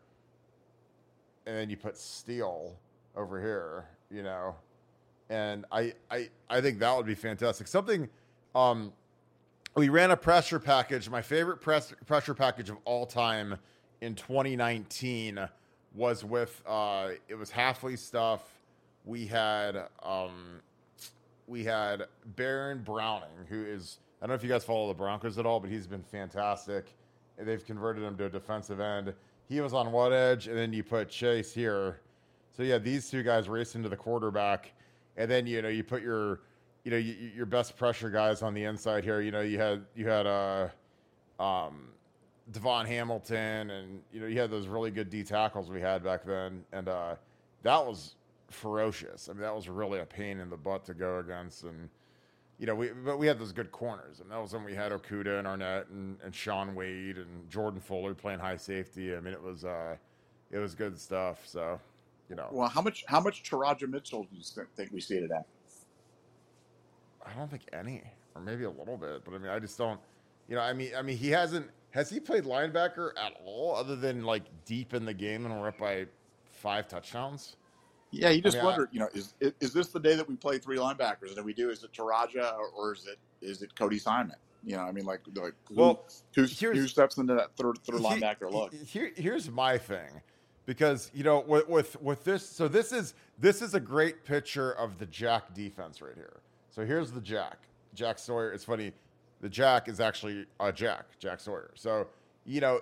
[1.45, 2.75] and then you put Steele
[3.15, 3.85] over here.
[4.11, 4.55] You know,
[5.29, 7.67] and I I I think that would be fantastic.
[7.67, 8.09] Something.
[8.55, 8.93] Um,
[9.75, 11.09] we ran a pressure package.
[11.09, 13.57] My favorite press, pressure package of all time
[14.01, 15.47] in 2019
[15.95, 18.41] was with uh, it was Hafley stuff.
[19.05, 20.61] We had um,
[21.47, 25.37] we had Baron Browning, who is I don't know if you guys follow the Broncos
[25.37, 26.93] at all, but he's been fantastic.
[27.37, 29.13] They've converted him to a defensive end.
[29.47, 32.01] He was on what edge, and then you put Chase here.
[32.59, 34.73] So yeah, these two guys racing into the quarterback,
[35.15, 36.41] and then you know you put your
[36.83, 39.21] you know you, your best pressure guys on the inside here.
[39.21, 40.67] You know you had you had uh,
[41.39, 41.87] um,
[42.51, 46.25] DaVon Hamilton, and you know you had those really good D tackles we had back
[46.25, 47.15] then, and uh,
[47.63, 48.15] that was
[48.49, 49.29] ferocious.
[49.29, 51.87] I mean that was really a pain in the butt to go against, and
[52.57, 54.91] you know we but we had those good corners, and that was when we had
[54.91, 59.15] Okudah and Arnette and, and Shaun Wade and Jordan Fuller playing high safety.
[59.15, 59.95] I mean it was uh,
[60.51, 61.47] it was good stuff.
[61.47, 61.79] So
[62.29, 62.47] you know.
[62.51, 64.43] Well, how much how much Teradja Mitchell do you
[64.75, 65.41] think we see today?
[67.25, 68.03] I don't think any,
[68.35, 69.99] or maybe a little bit, but I mean, I just don't.
[70.47, 71.69] You know, I mean, I mean, he hasn't.
[71.91, 75.69] Has he played linebacker at all, other than like deep in the game and we're
[75.69, 76.05] up by
[76.45, 77.55] five touchdowns?
[78.11, 78.83] Yeah, you just I mean, wonder.
[78.83, 81.29] I, you know, is is this the day that we play three linebackers?
[81.29, 84.35] And if we do, is it Teradja or, or is it is it Cody Simon?
[84.63, 88.01] You know, I mean, like, like who, well, who, who steps into that third third
[88.01, 88.73] linebacker look?
[88.73, 90.21] Here, here's my thing,
[90.69, 94.73] because you know, with, with with this, so this is this is a great picture
[94.73, 96.41] of the Jack defense right here.
[96.69, 97.57] So here's the Jack.
[97.95, 98.51] Jack Sawyer.
[98.51, 98.91] It's funny.
[99.41, 101.71] The Jack is actually a Jack, Jack Sawyer.
[101.73, 102.05] So,
[102.45, 102.81] you know,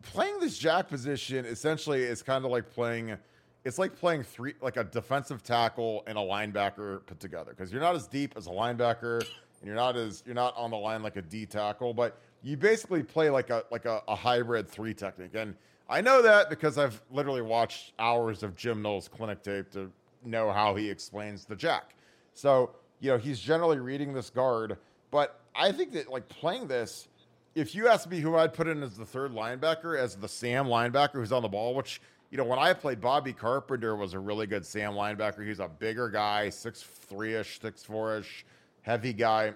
[0.00, 3.18] playing this Jack position essentially is kind of like playing
[3.66, 7.82] it's like playing three like a defensive tackle and a linebacker put together because you're
[7.82, 11.02] not as deep as a linebacker and you're not as you're not on the line
[11.02, 14.94] like a D tackle, but you basically play like a like a, a hybrid three
[14.94, 15.34] technique.
[15.34, 15.54] And
[15.90, 19.90] I know that because I've literally watched hours of Jim Knowles clinic tape to
[20.24, 21.96] know how he explains the jack.
[22.32, 24.76] So you know, he's generally reading this guard.
[25.10, 27.08] But I think that like playing this,
[27.54, 30.66] if you ask me who I'd put in as the third linebacker, as the Sam
[30.66, 32.00] linebacker who's on the ball, which
[32.30, 35.44] you know, when I played, Bobby Carpenter was a really good Sam linebacker.
[35.44, 38.46] He's a bigger guy, six three ish, six four ish,
[38.82, 39.54] heavy guy.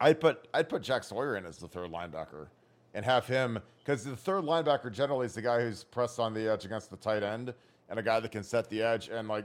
[0.00, 2.48] I'd put I'd put Jack Sawyer in as the third linebacker
[2.92, 6.50] and have him because the third linebacker generally is the guy who's pressed on the
[6.50, 7.54] edge against the tight end
[7.88, 9.08] and a guy that can set the edge.
[9.08, 9.44] And like,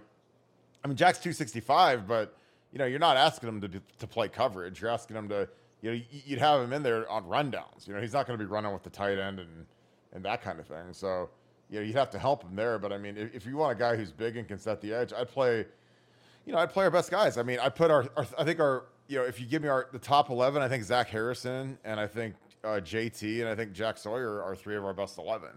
[0.83, 2.35] I mean, Jack's two sixty five, but
[2.71, 4.81] you know, you're not asking him to to play coverage.
[4.81, 5.47] You're asking him to,
[5.81, 7.85] you know, you'd have him in there on rundowns.
[7.85, 9.67] You know, he's not going to be running with the tight end and
[10.11, 10.91] and that kind of thing.
[10.91, 11.29] So,
[11.69, 12.79] you know, you'd have to help him there.
[12.79, 14.91] But I mean, if, if you want a guy who's big and can set the
[14.91, 15.67] edge, I'd play.
[16.45, 17.37] You know, I'd play our best guys.
[17.37, 19.67] I mean, I put our, our I think our, you know, if you give me
[19.67, 23.55] our the top eleven, I think Zach Harrison and I think uh, JT and I
[23.55, 25.51] think Jack Sawyer are three of our best eleven.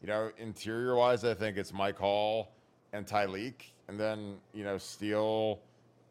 [0.00, 2.52] You know, interior wise, I think it's Mike Hall
[2.92, 5.60] and Ty Tyleik, and then you know Steele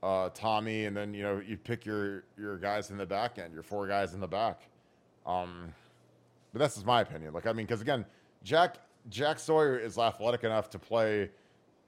[0.04, 3.54] uh, Tommy, and then you know you pick your your guys in the back end,
[3.54, 4.62] your four guys in the back.
[5.26, 5.74] Um,
[6.54, 7.34] but that's just my opinion.
[7.34, 8.06] Like I mean, because again,
[8.44, 8.78] Jack
[9.10, 11.30] Jack Sawyer is athletic enough to play.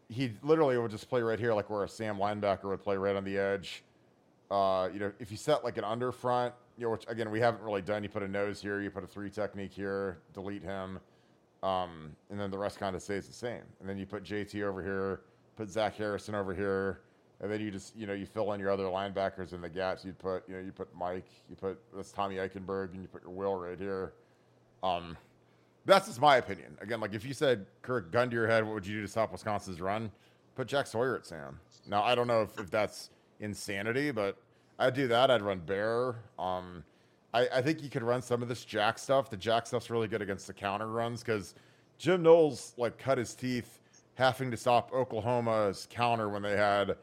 [0.10, 3.16] He literally would just play right here, like where a Sam linebacker would play right
[3.16, 3.84] on the edge.
[4.50, 7.40] Uh, you know, if you set like an under front, you know, which again we
[7.40, 8.02] haven't really done.
[8.04, 11.00] You put a nose here, you put a three technique here, delete him,
[11.62, 13.62] um, and then the rest kind of stays the same.
[13.80, 15.22] And then you put JT over here,
[15.56, 17.02] put Zach Harrison over here
[17.42, 20.04] and then you just you know you fill in your other linebackers in the gaps.
[20.04, 23.24] You put you know you put Mike, you put that's Tommy Eichenberg, and you put
[23.24, 24.14] your Will right here.
[24.84, 25.18] Um,
[25.86, 26.78] that's just my opinion.
[26.82, 29.08] Again, like if you said Kirk, gun to your head, what would you do to
[29.08, 30.12] stop Wisconsin's run?
[30.56, 31.60] Put Jack Sawyer at Sam.
[31.88, 34.38] Now I don't know if, if that's insanity, but
[34.80, 35.30] I'd do that.
[35.30, 36.16] I'd run Bear.
[36.40, 36.84] Um,
[37.34, 39.30] I, I think you could run some of this Jack stuff.
[39.30, 41.54] The Jack stuff's really good against the counter runs because
[41.98, 43.80] Jim Knowles like cut his teeth
[44.16, 46.96] having to stop Oklahoma's counter when they had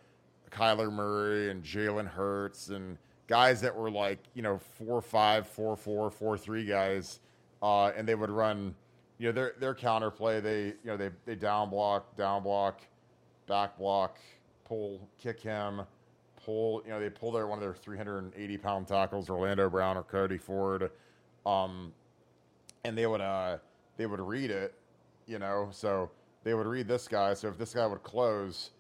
[0.51, 5.77] Kyler Murray and Jalen Hurts and guys that were like, you know, four five, four
[5.77, 7.21] four, four three guys.
[7.63, 8.75] Uh, and they would run,
[9.19, 12.81] you know, their their counter play, they, you know, they they down block, down block,
[13.47, 14.19] back block,
[14.65, 15.83] pull, kick him,
[16.47, 20.05] pull, you know, they pull their one of their 380 pound tackles, Orlando Brown or
[20.05, 20.91] Cody Ford.
[21.45, 21.93] Um,
[22.85, 23.59] and they would uh
[23.97, 24.75] they would read it,
[25.27, 26.09] you know, so
[26.45, 27.35] they would read this guy.
[27.35, 28.71] So if this guy would close,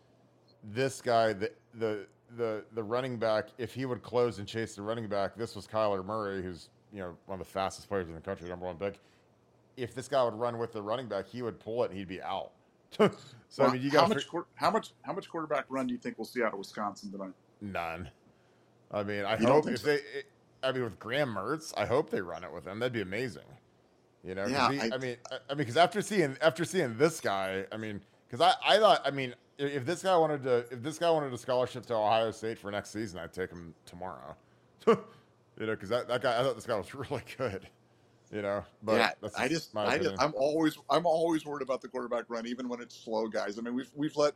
[0.63, 4.83] this guy, the the the the running back, if he would close and chase the
[4.83, 8.15] running back, this was Kyler Murray, who's you know one of the fastest players in
[8.15, 9.01] the country, number one pick.
[9.77, 12.09] If this guy would run with the running back, he would pull it and he'd
[12.09, 12.53] be out.
[12.99, 13.11] so
[13.59, 15.93] Well, I mean, you how got much quar- how much how much quarterback run do
[15.93, 17.35] you think we'll see out of Wisconsin tonight?
[17.61, 18.11] None.
[18.93, 19.87] I mean, I You hope if so?
[19.87, 20.01] they,
[20.63, 22.79] I mean, with Graham Mertz, I hope they run it with him.
[22.79, 23.43] That'd be amazing.
[24.25, 26.97] You know, Yeah, he- I- I, mean, I, I mean, because after seeing after seeing
[26.97, 30.59] this guy, I mean, because I, I thought, I mean, if this guy wanted to,
[30.71, 33.75] if this guy wanted a scholarship to Ohio State for next season, I'd take him
[33.85, 34.37] tomorrow.
[34.87, 34.97] you
[35.59, 37.69] know, because that, that guy, I thought this guy was really good.
[38.33, 41.63] You know, but yeah, that's I just, I just, I am always, I'm always worried
[41.63, 43.57] about the quarterback run, even when it's slow guys.
[43.57, 44.35] I mean, we've we've let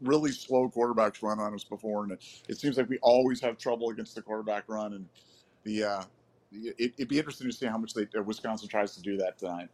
[0.00, 3.58] really slow quarterbacks run on us before, and it, it seems like we always have
[3.58, 4.94] trouble against the quarterback run.
[4.94, 5.08] And
[5.64, 6.02] the, uh,
[6.52, 9.38] it, it'd be interesting to see how much they, uh, Wisconsin tries to do that
[9.38, 9.68] tonight.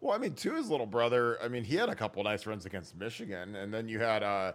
[0.00, 2.66] Well, I mean, to his little brother, I mean, he had a couple nice runs
[2.66, 4.52] against Michigan, and then you had uh,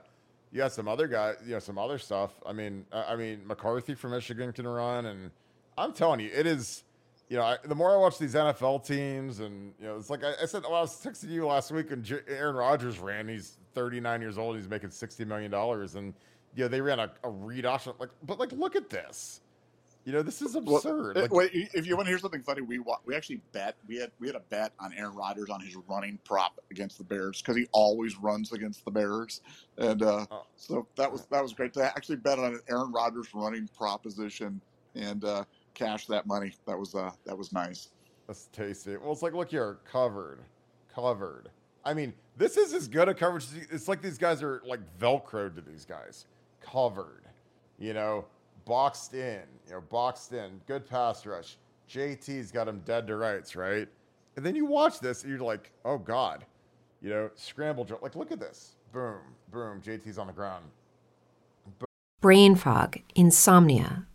[0.51, 2.31] you had some other guy, you know, some other stuff.
[2.45, 5.31] I mean, I mean, McCarthy from Michigan can run, and
[5.77, 6.83] I'm telling you, it is.
[7.31, 10.21] You know, I, the more I watch these NFL teams, and you know, it's like
[10.21, 10.63] I, I said.
[10.63, 13.29] Well, I was texting you last week, and J- Aaron Rodgers ran.
[13.29, 14.57] He's 39 years old.
[14.57, 16.13] He's making 60 million dollars, and
[16.57, 17.93] you know, they ran a, a read option.
[17.99, 19.39] Like, but like, look at this.
[20.03, 21.15] You know, this is absurd.
[21.17, 23.95] uh, Like, wait, if you want to hear something funny, we we actually bet we
[23.95, 27.41] had we had a bet on Aaron Rodgers on his running prop against the Bears
[27.41, 29.39] because he always runs against the Bears,
[29.77, 30.43] and uh, Oh.
[30.57, 34.59] so that was that was great to actually bet on an Aaron Rodgers running proposition
[34.95, 36.53] and uh, cash that money.
[36.67, 37.89] That was uh, that was nice.
[38.27, 38.97] That's tasty.
[38.97, 40.39] Well, it's like, look here, covered,
[40.93, 41.49] covered.
[41.83, 43.43] I mean, this is as good a coverage.
[43.45, 46.25] as It's like these guys are like Velcroed to these guys.
[46.61, 47.23] Covered,
[47.79, 48.25] you know,
[48.65, 50.61] boxed in, you know, boxed in.
[50.67, 51.57] Good pass rush.
[51.89, 53.87] JT's got him dead to rights, right?
[54.37, 56.45] And then you watch this, and you're like, oh god,
[57.01, 57.99] you know, scramble drill.
[58.01, 58.75] Like, look at this.
[58.93, 59.19] Boom,
[59.51, 59.81] boom.
[59.81, 60.65] JT's on the ground.
[62.21, 64.05] brain fog, insomnia,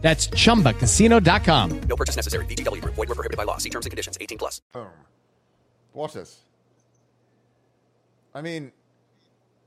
[0.00, 1.80] That's chumbacasino.com.
[1.80, 2.46] No purchase necessary.
[2.46, 2.94] VGW Group.
[2.94, 3.58] Void were prohibited by law.
[3.58, 4.16] See terms and conditions.
[4.20, 4.60] 18 plus.
[4.72, 4.88] Boom.
[5.94, 6.42] Watch this.
[8.34, 8.70] I mean,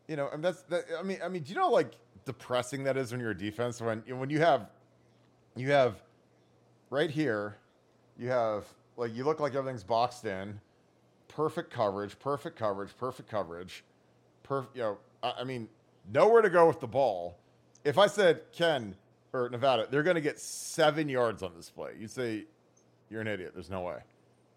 [0.07, 0.85] you know, and that's that.
[0.97, 1.93] I mean, I mean, do you know how, like
[2.25, 4.69] depressing that is when you're a defense when when you have
[5.55, 6.01] you have
[6.91, 7.57] right here,
[8.17, 8.65] you have
[8.95, 10.59] like you look like everything's boxed in,
[11.27, 13.83] perfect coverage, perfect coverage, perfect coverage,
[14.43, 14.75] perfect.
[14.75, 15.67] You know, I, I mean,
[16.13, 17.37] nowhere to go with the ball.
[17.83, 18.95] If I said Ken
[19.33, 22.45] or Nevada, they're going to get seven yards on this play, you'd say
[23.09, 23.51] you're an idiot.
[23.53, 23.97] There's no way.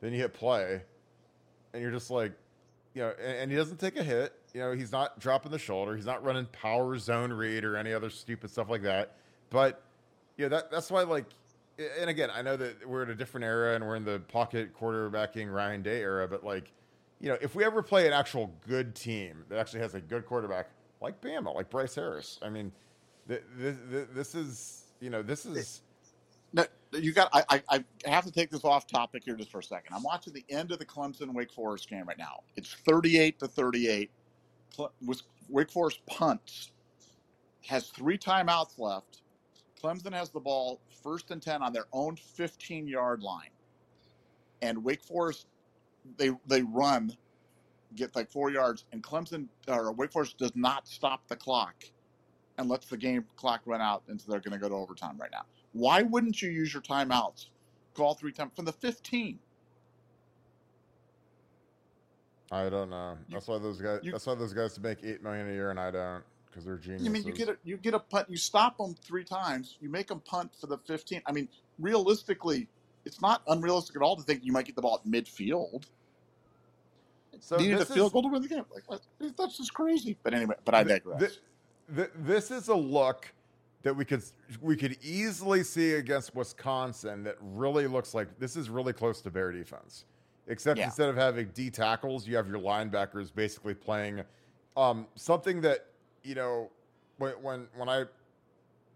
[0.01, 0.83] Then you hit play,
[1.73, 2.33] and you're just like,
[2.95, 4.35] you know, and, and he doesn't take a hit.
[4.53, 5.97] You know, he's not dropping the shoulder.
[5.97, 9.17] He's not running power zone read or any other stupid stuff like that.
[9.51, 9.83] But
[10.37, 11.27] yeah, that that's why like,
[12.01, 14.77] and again, I know that we're in a different era and we're in the pocket
[14.79, 16.29] quarterbacking Ryan Day era.
[16.29, 16.71] But like,
[17.21, 20.27] you know, if we ever play an actual good team that actually has a good
[20.27, 20.69] quarterback
[21.01, 22.73] like Bama, like Bryce Harris, I mean,
[23.29, 25.83] th- th- th- this is you know this is
[26.53, 27.31] No, you got.
[27.35, 29.95] I, I I have to take this off topic here just for a second.
[29.95, 32.41] I'm watching the end of the Clemson Wake Forest game right now.
[32.57, 34.13] It's 38 to 38.
[34.77, 34.95] Cle-
[35.49, 36.73] Wake Forest punts,
[37.67, 39.23] has three timeouts left.
[39.83, 43.51] Clemson has the ball first and 10 on their own 15 yard line,
[44.63, 45.47] and Wake Forest
[46.19, 47.17] they they run,
[47.95, 51.85] get like four yards, and Clemson or Wake Forest does not stop the clock,
[52.63, 55.19] and lets the game clock run out, and so they're going to go to overtime
[55.19, 55.43] right now.
[55.73, 57.47] Why wouldn't you use your timeouts?
[57.95, 59.39] Call three times from the 15.
[62.51, 63.17] I don't know.
[63.29, 64.01] You- that's why those guys.
[64.03, 66.77] you- that's why those guys make eight million a year, and I don't, because they're
[66.77, 67.09] geniuses.
[67.09, 69.89] I mean, you get a you get a punt, you stop them three times, you
[69.89, 71.23] make them punt for the 15.
[71.27, 71.49] I mean,
[71.79, 72.69] realistically,
[73.05, 75.85] it's not unrealistic at all to think you might get the ball at midfield.
[77.41, 78.65] So Needed a this field is- goal to win the game.
[78.89, 79.01] Like
[79.37, 80.17] that's just crazy.
[80.23, 81.19] But anyway, but I digress.
[81.21, 81.41] th-
[81.95, 83.33] th- this is a look
[83.83, 84.23] that we could
[84.61, 89.31] we could easily see against Wisconsin that really looks like this is really close to
[89.31, 90.05] bear defense.
[90.49, 90.87] Except Yeah.
[90.87, 94.23] instead of having D tackles, you have your linebackers basically playing
[94.77, 95.87] um, something that
[96.23, 96.71] you know
[97.19, 98.05] when when when I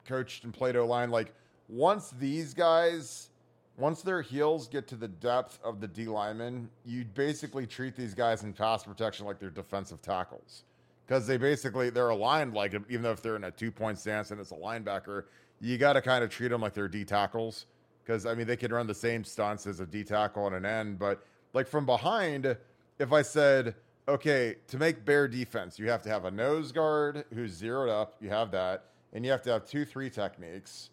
[0.04, 1.32] coached and played O line, like
[1.68, 3.30] once these guys,
[3.76, 8.14] once their heels get to the depth of the D lineman, you basically treat these
[8.14, 10.62] guys in pass protection like they're defensive tackles
[11.06, 14.30] because they basically they're aligned like even though if they're in a two point stance
[14.30, 15.24] and it's a linebacker,
[15.60, 17.66] you got to kind of treat them like they're D tackles
[18.04, 20.66] because I mean they can run the same stunts as a D tackle and an
[20.66, 22.56] end, but like from behind,
[22.98, 23.74] if I said
[24.08, 28.16] okay to make bear defense, you have to have a nose guard who's zeroed up,
[28.20, 30.90] you have that, and you have to have two three techniques,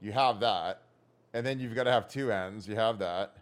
[0.00, 0.82] you have that,
[1.34, 3.36] and then you've got to have two ends, you have that.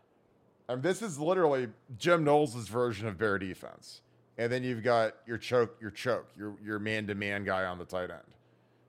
[0.69, 4.03] And this is literally Jim Knowles' version of bear defense.
[4.39, 8.11] And then you've got your choke, your choke, your your man-to-man guy on the tight
[8.11, 8.23] end.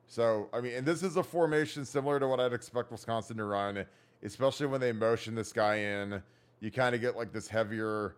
[0.08, 3.46] So I mean, and this is a formation similar to what I'd expect Wisconsin to
[3.46, 3.84] run,
[4.24, 6.22] especially when they motion this guy in.
[6.62, 8.16] You kind of get like this heavier,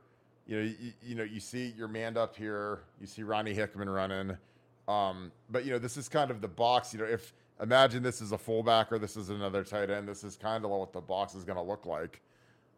[0.47, 3.89] you know, you, you know, you see your man up here, you see Ronnie Hickman
[3.89, 4.35] running.
[4.87, 6.93] Um, but you know, this is kind of the box.
[6.93, 10.23] You know, if imagine this is a fullback or this is another tight end, this
[10.23, 12.21] is kind of what the box is going to look like.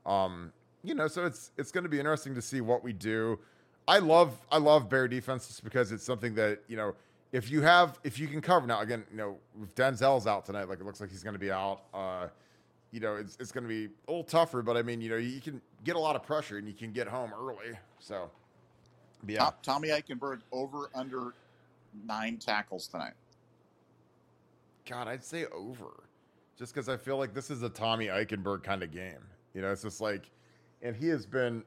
[0.06, 0.51] Um,
[0.84, 3.39] you know, so it's it's going to be interesting to see what we do.
[3.88, 6.96] I love I love bear defense just because it's something that you know
[7.32, 10.70] if you have if you can cover now again you know if Denzel's out tonight
[10.70, 11.82] like it looks like he's going to be out.
[11.94, 12.28] Uh,
[12.92, 15.18] you know it's it's going to be a little tougher, but I mean you know
[15.18, 17.78] you can get a lot of pressure and you can get home early.
[18.00, 18.30] So
[19.28, 21.34] yeah, Tom- Tommy Eichenberg over under
[22.06, 23.14] nine tackles tonight.
[24.86, 26.04] God, I'd say over,
[26.58, 29.24] just because I feel like this is a Tommy Eichenberg kind of game.
[29.54, 30.30] You know, it's just like,
[30.82, 31.64] and he has been,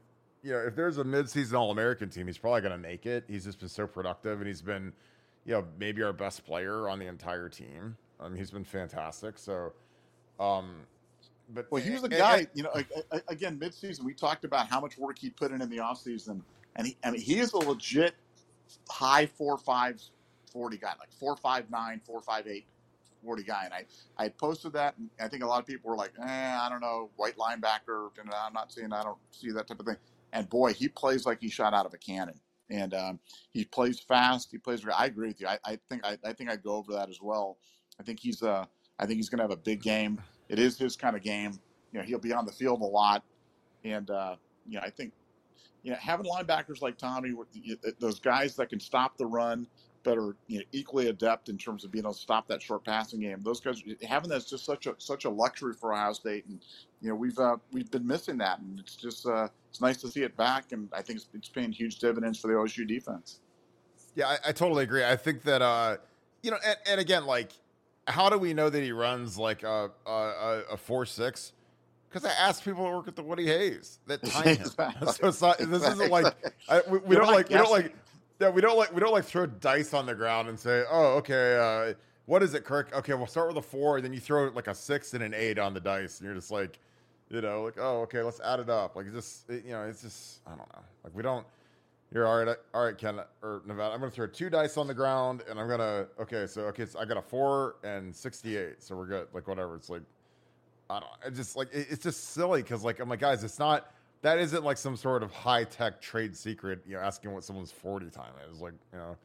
[0.47, 3.25] you know, if there's a midseason All American team, he's probably going to make it.
[3.27, 4.93] He's just been so productive, and he's been,
[5.45, 7.97] you know, maybe our best player on the entire team.
[8.21, 9.39] Um, he's been fantastic.
[9.39, 9.73] So,
[10.39, 10.83] um,
[11.53, 12.37] but Well, here's the and- guy.
[12.39, 15.51] and- You know, a- a- again, midseason, we talked about how much work he put
[15.51, 16.41] in in the offseason,
[16.77, 18.15] and he, I mean, he is a legit
[18.89, 20.01] high four five
[20.53, 22.67] forty guy, like four five nine, four five eight,
[23.25, 23.65] 40 guy.
[23.65, 23.85] And I,
[24.17, 26.69] I had posted that, and I think a lot of people were like, eh, I
[26.69, 28.11] don't know, white linebacker.
[28.21, 29.97] and I'm not seeing, I don't see that type of thing.
[30.33, 32.41] And boy, he plays like he shot out of a cannon.
[32.69, 33.21] And um,
[33.53, 34.49] he plays fast.
[34.51, 34.85] He plays.
[34.93, 35.47] I agree with you.
[35.47, 37.59] I, I think I, I think I'd go over that as well.
[38.01, 38.65] I think he's uh,
[38.99, 40.21] I think he's going to have a big game.
[40.49, 41.59] It is his kind of game.
[41.93, 43.23] You know, he'll be on the field a lot,
[43.85, 45.13] and uh, you know, I think
[45.85, 47.33] you know having linebackers like Tommy,
[48.01, 49.69] those guys that can stop the run,
[50.07, 52.85] but are you know, equally adept in terms of being able to stop that short
[52.85, 53.41] passing game.
[53.43, 56.61] Those guys having that's just such a such a luxury for Ohio State, and
[57.01, 60.09] you know we've uh, we've been missing that, and it's just uh, it's nice to
[60.09, 63.41] see it back, and I think it's, it's paying huge dividends for the OSU defense.
[64.15, 65.05] Yeah, I, I totally agree.
[65.05, 65.97] I think that uh,
[66.45, 67.51] you know, and, and again, like,
[68.07, 71.53] how do we know that he runs like a a, a, four six?
[72.09, 74.47] Because I asked people that work at the Woody Hayes that time.
[74.61, 75.09] Exactly.
[75.13, 75.59] So it's not.
[75.59, 76.33] This isn't like
[76.69, 77.93] I, we, we don't like we don't like
[78.41, 81.15] yeah we don't like we don't like throw dice on the ground and say oh
[81.17, 81.57] okay
[81.91, 81.95] uh,
[82.27, 84.67] what is it Kirk okay we'll start with a four and then you throw like
[84.69, 86.79] a six and an eight on the dice and you're just like
[87.31, 90.03] you know like oh okay let's add it up like just it, you know it's
[90.03, 91.47] just I don't know like we don't
[92.13, 92.57] you're all right.
[92.73, 93.93] All right, Ken or Nevada.
[93.93, 96.07] I'm gonna throw two dice on the ground, and I'm gonna.
[96.21, 99.27] Okay, so okay, so I got a four and sixty-eight, so we're good.
[99.33, 99.75] Like whatever.
[99.75, 100.03] It's like
[100.89, 101.11] I don't.
[101.27, 103.93] It's just like it- it's just silly because like I'm like guys, it's not.
[104.27, 106.81] That isn't like some sort of high tech trade secret.
[106.85, 108.61] You know, asking what someone's forty time is.
[108.61, 109.17] Like you know,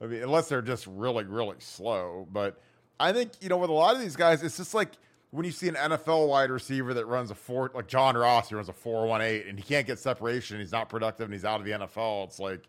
[0.00, 2.28] I mean, unless they're just really really slow.
[2.30, 2.56] But
[3.00, 4.92] I think you know with a lot of these guys, it's just like
[5.32, 8.54] when you see an NFL wide receiver that runs a four, like John Ross, who
[8.54, 11.44] runs a four one eight, and he can't get separation, he's not productive, and he's
[11.44, 12.28] out of the NFL.
[12.28, 12.68] It's like,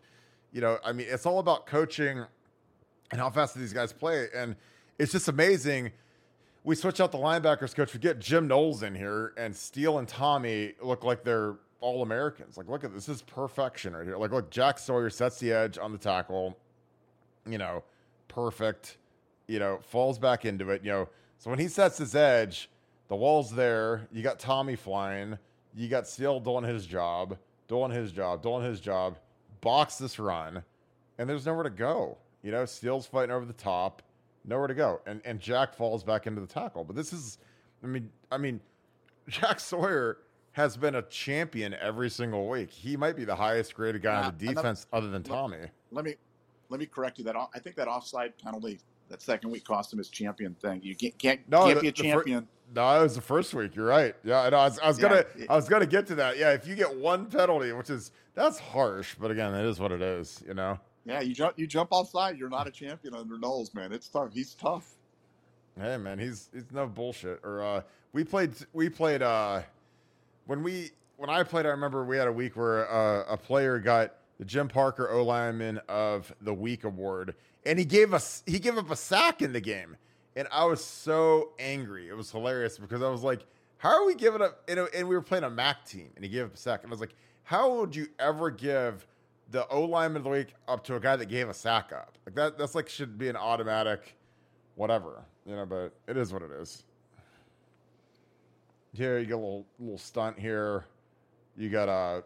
[0.50, 2.24] you know, I mean, it's all about coaching
[3.12, 4.56] and how fast do these guys play, and
[4.98, 5.92] it's just amazing.
[6.64, 7.94] We switch out the linebackers coach.
[7.94, 12.56] We get Jim Knowles in here, and Steele and Tommy look like they're all Americans.
[12.56, 14.16] Like, look at this, this is perfection right here.
[14.16, 16.56] Like, look, Jack Sawyer sets the edge on the tackle.
[17.46, 17.84] You know,
[18.28, 18.98] perfect.
[19.46, 20.84] You know, falls back into it.
[20.84, 21.08] You know,
[21.38, 22.68] so when he sets his edge,
[23.08, 24.08] the wall's there.
[24.12, 25.38] You got Tommy flying.
[25.74, 29.18] You got Steele doing his job, doing his job, doing his job.
[29.60, 30.62] Box this run,
[31.18, 32.18] and there's nowhere to go.
[32.42, 34.02] You know, Steele's fighting over the top,
[34.44, 36.84] nowhere to go, and and Jack falls back into the tackle.
[36.84, 37.38] But this is,
[37.82, 38.60] I mean, I mean,
[39.28, 40.18] Jack Sawyer
[40.52, 42.70] has been a champion every single week.
[42.70, 45.68] He might be the highest graded guy Uh, on the another- defense other than Tommy.
[45.92, 46.14] Let me
[46.70, 47.24] let me correct you.
[47.24, 50.80] That I think that offside penalty that second week cost him his champion thing.
[50.82, 52.48] You can't can't, No, can't the- be a fir- champion.
[52.74, 53.74] No, it was the first week.
[53.74, 54.14] You're right.
[54.22, 54.48] Yeah, I.
[54.48, 56.36] I was, I was Yeah, gonna, it- I was gonna get to that.
[56.36, 59.92] Yeah, if you get one penalty, which is that's harsh, but again, it is what
[59.92, 60.44] it is.
[60.46, 60.78] You know.
[61.06, 62.36] yeah, you jump you jump offside.
[62.36, 63.92] You're not a champion under Knowles, man.
[63.92, 64.34] It's tough.
[64.34, 64.94] He's tough.
[65.80, 67.40] Hey man, he's he's no bullshit.
[67.44, 67.82] Or uh,
[68.12, 69.62] we played we played uh,
[70.48, 73.78] when we when I played, I remember we had a week where uh, a player
[73.78, 77.34] got the Jim Parker O lineman of the week award,
[77.66, 79.96] and he gave us he gave up a sack in the game,
[80.36, 82.08] and I was so angry.
[82.08, 83.44] It was hilarious because I was like,
[83.76, 84.66] how are we giving up?
[84.70, 86.90] Know, and we were playing a MAC team, and he gave up a sack, and
[86.90, 89.06] I was like, how would you ever give
[89.50, 92.16] the O lineman of the week up to a guy that gave a sack up?
[92.24, 94.16] Like that that's like should be an automatic
[94.76, 96.84] whatever, you know, but it is what it is.
[98.98, 100.84] Here you get a little little stunt here.
[101.56, 102.24] You got a.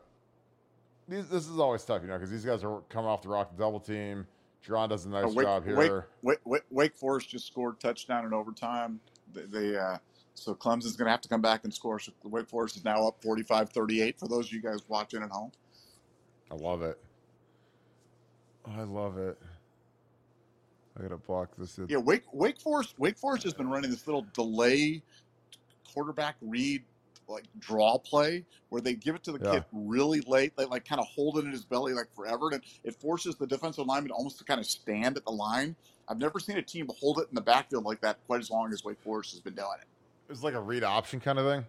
[1.06, 3.54] these, this is always tough, you know, because these guys are coming off the rock
[3.58, 4.26] double team.
[4.66, 5.76] Jerron does a nice Uh, Wake, job here.
[5.76, 5.92] Wake,
[6.22, 9.00] Wake, Wake, Wake Forest just scored touchdown in overtime.
[9.34, 9.98] They, they uh,
[10.34, 11.98] so Clemson's going to have to come back and score.
[11.98, 15.52] So Wake Forest is now up 45-38 for those of you guys watching at home.
[16.50, 16.98] I love it.
[18.66, 19.38] I love it.
[20.98, 21.76] I gotta block this.
[21.76, 21.86] in.
[21.88, 25.02] Yeah, Wake Wake Forest Wake Forest has been running this little delay
[25.92, 26.82] quarterback read
[27.28, 29.52] like draw play where they give it to the Yeah.
[29.52, 30.56] kid really late.
[30.56, 33.46] They like kind of hold it in his belly like forever, and it forces the
[33.46, 35.76] defensive lineman almost to kind of stand at the line.
[36.08, 38.72] I've never seen a team hold it in the backfield like that quite as long
[38.72, 39.86] as Wake Forest has been doing it.
[40.28, 41.64] It's like a read option kind of thing.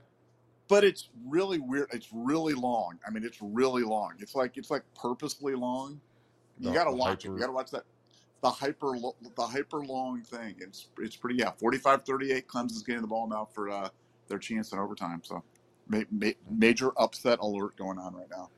[0.67, 1.89] But it's really weird.
[1.93, 2.97] It's really long.
[3.05, 4.13] I mean, it's really long.
[4.19, 6.01] It's like it's like purposely long.
[6.59, 7.30] You The- got to watch it.
[7.30, 7.84] You got to watch that.
[8.41, 8.93] The hyper,
[9.38, 10.55] the hyper long thing.
[10.59, 11.36] It's it's pretty.
[11.38, 12.45] Yeah, 45-38.
[12.47, 13.89] Clemson's getting the ball now for uh,
[14.28, 15.21] their chance in overtime.
[15.24, 15.43] So,
[15.88, 18.49] ma- ma- major upset alert going on right now.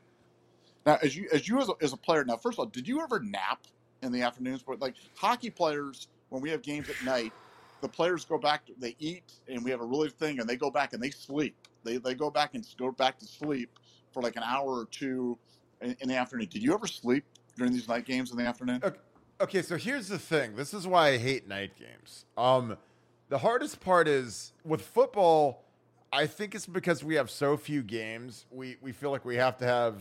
[0.85, 2.87] Now, as you as you as a, as a player, now first of all, did
[2.87, 3.61] you ever nap
[4.03, 4.63] in the afternoons?
[4.63, 7.33] But like hockey players, when we have games at night,
[7.81, 8.63] the players go back.
[8.79, 11.55] They eat, and we have a really thing, and they go back and they sleep.
[11.83, 13.79] They they go back and go back to sleep
[14.13, 15.37] for like an hour or two
[15.81, 16.47] in, in the afternoon.
[16.49, 17.23] Did you ever sleep
[17.57, 18.81] during these night games in the afternoon?
[18.83, 18.99] Okay,
[19.41, 20.55] okay, so here's the thing.
[20.55, 22.25] This is why I hate night games.
[22.37, 22.77] Um,
[23.29, 25.63] the hardest part is with football.
[26.13, 28.45] I think it's because we have so few games.
[28.51, 29.95] We we feel like we have to have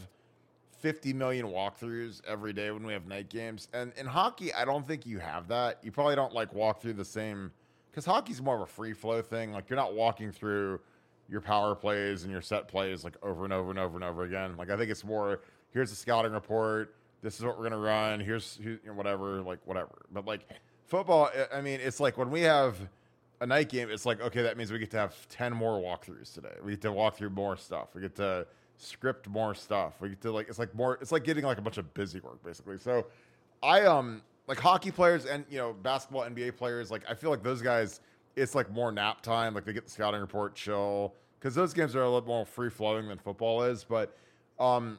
[0.79, 3.69] 50 million walkthroughs every day when we have night games.
[3.73, 5.79] And in hockey, I don't think you have that.
[5.83, 7.51] You probably don't like walk through the same
[7.91, 9.53] because hockey's more of a free flow thing.
[9.53, 10.81] Like you're not walking through
[11.29, 14.25] your power plays and your set plays like over and over and over and over
[14.25, 14.57] again.
[14.59, 15.41] Like I think it's more
[15.73, 16.95] here's the scouting report.
[17.23, 18.21] This is what we're gonna run.
[18.21, 20.03] Here's who, you know, whatever, like whatever.
[20.13, 20.47] But like
[20.85, 22.77] football, I- I mean, it's like when we have
[23.41, 26.33] a night game, it's like okay, that means we get to have ten more walkthroughs
[26.33, 26.55] today.
[26.63, 27.89] We get to walk through more stuff.
[27.95, 29.95] We get to script more stuff.
[30.01, 30.99] We get to like it's like more.
[31.01, 32.79] It's like getting like a bunch of busy work basically.
[32.79, 33.07] So
[33.63, 36.91] I um like hockey players and you know basketball NBA players.
[36.91, 38.01] Like I feel like those guys,
[38.37, 39.55] it's like more nap time.
[39.55, 42.71] Like they get the scouting report, chill because those games are a little more free
[42.71, 43.85] flowing than football is.
[43.85, 44.17] But
[44.59, 44.99] um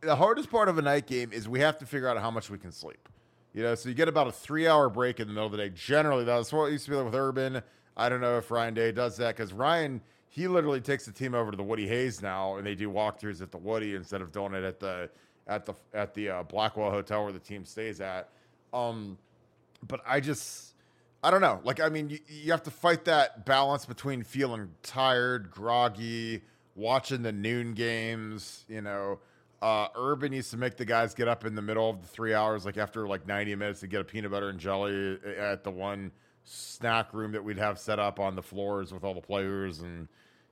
[0.00, 2.50] the hardest part of a night game is we have to figure out how much
[2.50, 3.08] we can sleep.
[3.54, 5.58] You know, so you get about a three hour break in the middle of the
[5.58, 5.70] day.
[5.70, 7.62] Generally, that's what it used to be like with Urban.
[7.96, 11.34] I don't know if Ryan Day does that because Ryan, he literally takes the team
[11.34, 14.30] over to the Woody Hayes now, and they do walkthroughs at the Woody instead of
[14.30, 15.10] doing it at the
[15.48, 18.28] at the at the uh, Blackwell Hotel where the team stays at.
[18.72, 19.18] Um,
[19.86, 20.74] but I just,
[21.22, 21.60] I don't know.
[21.64, 26.42] Like, I mean, you, you have to fight that balance between feeling tired, groggy,
[26.74, 29.18] watching the noon games, you know.
[29.60, 32.32] Uh, Urban used to make the guys get up in the middle of the three
[32.32, 35.70] hours, like after like 90 minutes, to get a peanut butter and jelly at the
[35.70, 36.12] one
[36.44, 39.80] snack room that we'd have set up on the floors with all the players.
[39.80, 40.08] And,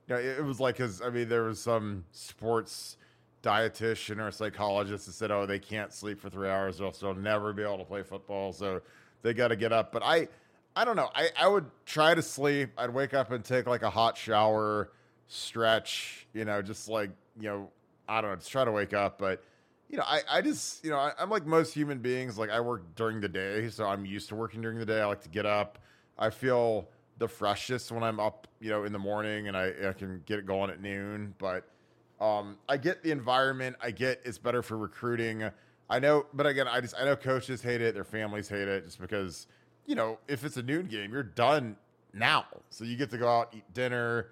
[0.07, 2.97] you know, it, it was like, his, I mean, there was some sports
[3.43, 7.13] dietitian or psychologist that said, oh, they can't sleep for three hours, or else they'll
[7.15, 8.51] never be able to play football.
[8.51, 8.81] So
[9.21, 9.93] they got to get up.
[9.93, 10.27] But I,
[10.75, 11.09] I don't know.
[11.15, 12.71] I, I would try to sleep.
[12.77, 14.91] I'd wake up and take like a hot shower,
[15.27, 17.69] stretch, you know, just like, you know,
[18.07, 19.17] I don't know, just try to wake up.
[19.17, 19.43] But,
[19.89, 22.37] you know, I, I just, you know, I, I'm like most human beings.
[22.37, 25.01] Like I work during the day, so I'm used to working during the day.
[25.01, 25.79] I like to get up.
[26.17, 29.93] I feel the freshest when I'm up, you know, in the morning and I, I
[29.93, 31.33] can get it going at noon.
[31.37, 31.67] But
[32.19, 33.75] um, I get the environment.
[33.81, 35.49] I get it's better for recruiting.
[35.89, 38.85] I know, but again, I just I know coaches hate it, their families hate it,
[38.85, 39.47] just because
[39.85, 41.77] you know if it's a noon game, you're done
[42.13, 44.27] now, so you get to go out, eat dinner,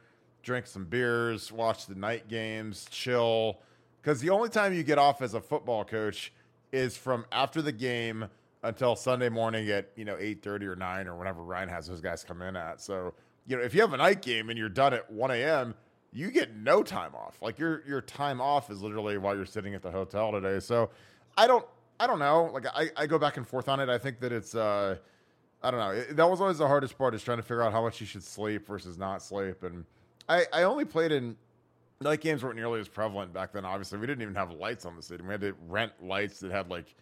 [0.46, 3.60] drink some beers, watch the night games, chill.
[4.02, 6.32] Because the only time you get off as a football coach
[6.72, 8.26] is from after the game
[8.64, 12.02] until Sunday morning at you know eight thirty or nine or whenever Ryan has those
[12.02, 12.80] guys come in at.
[12.80, 13.14] So
[13.48, 15.74] you know if you have a night game and you're done at one a.m.,
[16.14, 17.38] you get no time off.
[17.41, 20.60] Like your your time off is literally while you're sitting at the hotel today.
[20.60, 20.91] So
[21.36, 21.66] I don't
[22.00, 22.52] I don't know.
[22.54, 23.89] Like I, I go back and forth on it.
[23.89, 24.98] I think that it's uh
[25.64, 25.91] I don't know.
[25.91, 28.06] It, that was always the hardest part is trying to figure out how much you
[28.06, 29.64] should sleep versus not sleep.
[29.64, 29.86] And
[30.28, 31.36] I, I only played in
[32.01, 33.65] night games weren't nearly as prevalent back then.
[33.65, 35.28] Obviously, we didn't even have lights on the stadium.
[35.28, 36.95] We had to rent lights that had like,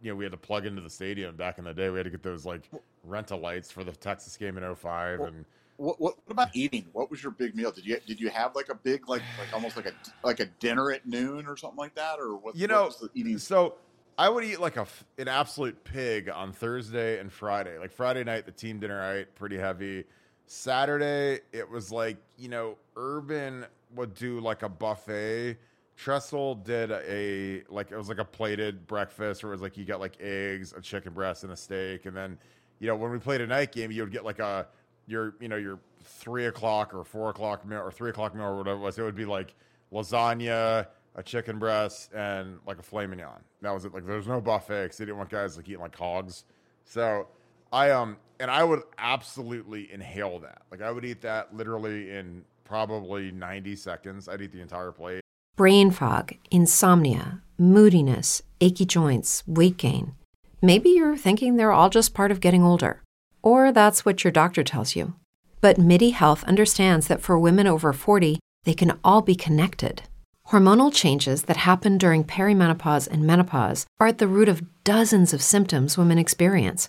[0.00, 1.90] you know, we had to plug into the stadium back in the day.
[1.90, 2.62] We had to get those like
[3.04, 5.44] rental lights for the Texas game in 05 Well, and
[5.78, 6.86] What, what, what about eating?
[6.92, 7.70] What was your big meal?
[7.72, 10.46] Did you did you have like a big like like almost like a like a
[10.46, 12.56] dinner at noon or something like that, or what?
[12.56, 13.38] You know, was the eating?
[13.38, 13.76] so
[14.18, 14.86] I would eat like a
[15.18, 17.78] an absolute pig on Thursday and Friday.
[17.78, 20.04] Like Friday night, the team dinner I ate pretty heavy.
[20.46, 25.56] Saturday, it was like you know, Urban would do like a buffet.
[25.96, 29.84] Tressel did a like it was like a plated breakfast where it was like you
[29.84, 32.38] got like eggs, a chicken breast, and a steak, and then
[32.78, 34.66] you know when we played a night game, you would get like a
[35.06, 38.56] your you know your three o'clock or four o'clock meal or three o'clock meal or
[38.58, 38.98] whatever it was.
[38.98, 39.54] It would be like
[39.92, 43.42] lasagna, a chicken breast, and like a filet mignon.
[43.62, 43.94] That was it.
[43.94, 46.44] Like there was no buffet because they didn't want guys like eating like hogs.
[46.84, 47.26] So
[47.72, 50.62] I um and I would absolutely inhale that.
[50.70, 54.28] Like I would eat that literally in probably ninety seconds.
[54.28, 55.20] I'd eat the entire plate.
[55.56, 60.14] brain fog, insomnia, moodiness, achy joints, weight gain.
[60.60, 63.02] Maybe you're thinking they're all just part of getting older,
[63.42, 65.14] or that's what your doctor tells you.
[65.60, 70.02] But MIDI Health understands that for women over 40, they can all be connected.
[70.48, 75.42] Hormonal changes that happen during perimenopause and menopause are at the root of dozens of
[75.42, 76.88] symptoms women experience,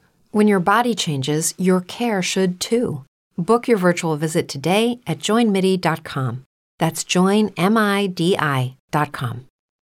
[0.31, 3.03] When your body changes, your care should too.
[3.37, 6.43] Book your virtual visit today at joinmidi.com.
[6.79, 7.51] That's joinmidi.com.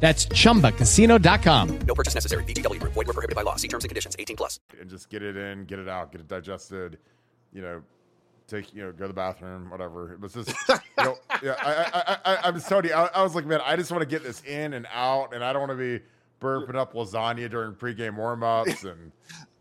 [0.00, 1.78] That's chumbacasino.com.
[1.86, 2.44] No purchase necessary.
[2.44, 2.92] VGW Group.
[2.92, 3.56] Void were prohibited by law.
[3.56, 4.14] See terms and conditions.
[4.18, 4.60] 18 plus.
[4.80, 6.98] and just get it in, get it out, get it digested.
[7.52, 7.82] You know,
[8.48, 10.12] take you know, go to the bathroom, whatever.
[10.12, 11.54] It was just, you know, yeah.
[11.60, 14.02] I, I, I, I'm just telling you, I, I was like, man, I just want
[14.02, 16.04] to get this in and out, and I don't want to be
[16.40, 19.12] burping up lasagna during pregame warmups, and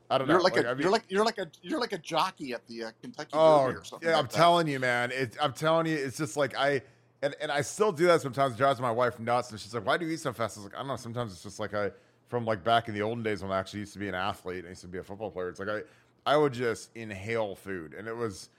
[0.09, 0.33] I don't know.
[0.33, 2.65] You're like, a I mean- you're like you're like a you're like a jockey at
[2.67, 4.09] the uh, Kentucky Oh, Derby or something.
[4.09, 4.35] yeah, like I'm that.
[4.35, 5.11] telling you, man.
[5.11, 6.81] It, I'm telling you, it's just like I,
[7.23, 8.53] and, and I still do that sometimes.
[8.53, 10.59] It drives my wife nuts, and she's like, "Why do you eat so fast?" I
[10.59, 11.91] was like, "I don't know." Sometimes it's just like I,
[12.27, 14.59] from like back in the olden days when I actually used to be an athlete
[14.59, 15.49] and I used to be a football player.
[15.49, 15.81] It's like I,
[16.25, 18.49] I would just inhale food, and it was,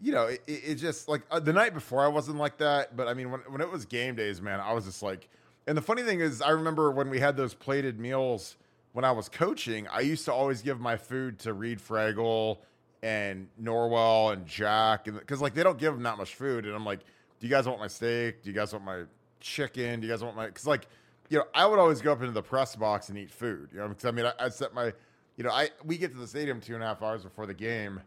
[0.00, 2.96] you know, it, it it just like uh, the night before I wasn't like that,
[2.96, 5.28] but I mean when when it was game days, man, I was just like,
[5.68, 8.56] and the funny thing is, I remember when we had those plated meals
[8.94, 12.58] when I was coaching, I used to always give my food to Reid Fragel
[13.00, 16.74] and Norwell and Jack, and because like they don't give them that much food, and
[16.74, 17.00] I'm like,
[17.40, 18.42] do you guys want my steak?
[18.42, 19.02] Do you guys want my
[19.40, 20.00] chicken?
[20.00, 20.46] Do you guys want my?
[20.46, 20.86] Because like,
[21.28, 23.70] you know, I would always go up into the press box and eat food.
[23.72, 24.92] You know, because I mean, I, I set my,
[25.36, 27.54] you know, I we get to the stadium two and a half hours before the
[27.54, 28.00] game,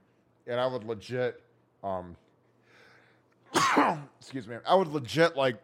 [0.47, 1.41] and I would legit,
[1.83, 2.15] um,
[4.19, 5.57] excuse me, I would legit like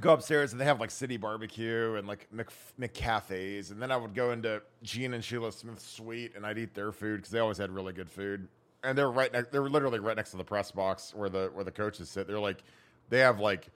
[0.00, 2.48] go upstairs and they have like city barbecue and like Mc,
[2.80, 3.70] McCafes.
[3.70, 6.92] And then I would go into Gene and Sheila Smith's suite and I'd eat their
[6.92, 8.48] food because they always had really good food.
[8.82, 11.64] And they're right next, they're literally right next to the press box where the, where
[11.64, 12.26] the coaches sit.
[12.26, 12.62] They're like,
[13.08, 13.68] they have like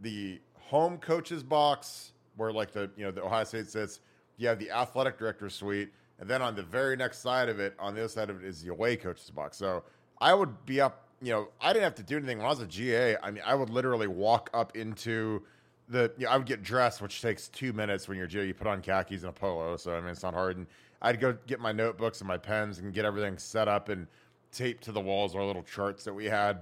[0.00, 4.00] the home coaches box where like the, you know, the Ohio State sits.
[4.36, 5.90] You have the athletic director suite.
[6.18, 8.46] And then on the very next side of it, on the other side of it
[8.46, 9.56] is the away coaches box.
[9.56, 9.84] So
[10.20, 12.60] I would be up, you know, I didn't have to do anything when I was
[12.60, 13.16] a GA.
[13.22, 15.42] I mean, I would literally walk up into
[15.88, 18.46] the, you know, I would get dressed, which takes two minutes when you're a GA.
[18.46, 19.76] You put on khakis and a polo.
[19.76, 20.56] So, I mean, it's not hard.
[20.56, 20.66] And
[21.02, 24.06] I'd go get my notebooks and my pens and get everything set up and
[24.52, 26.60] taped to the walls, our little charts that we had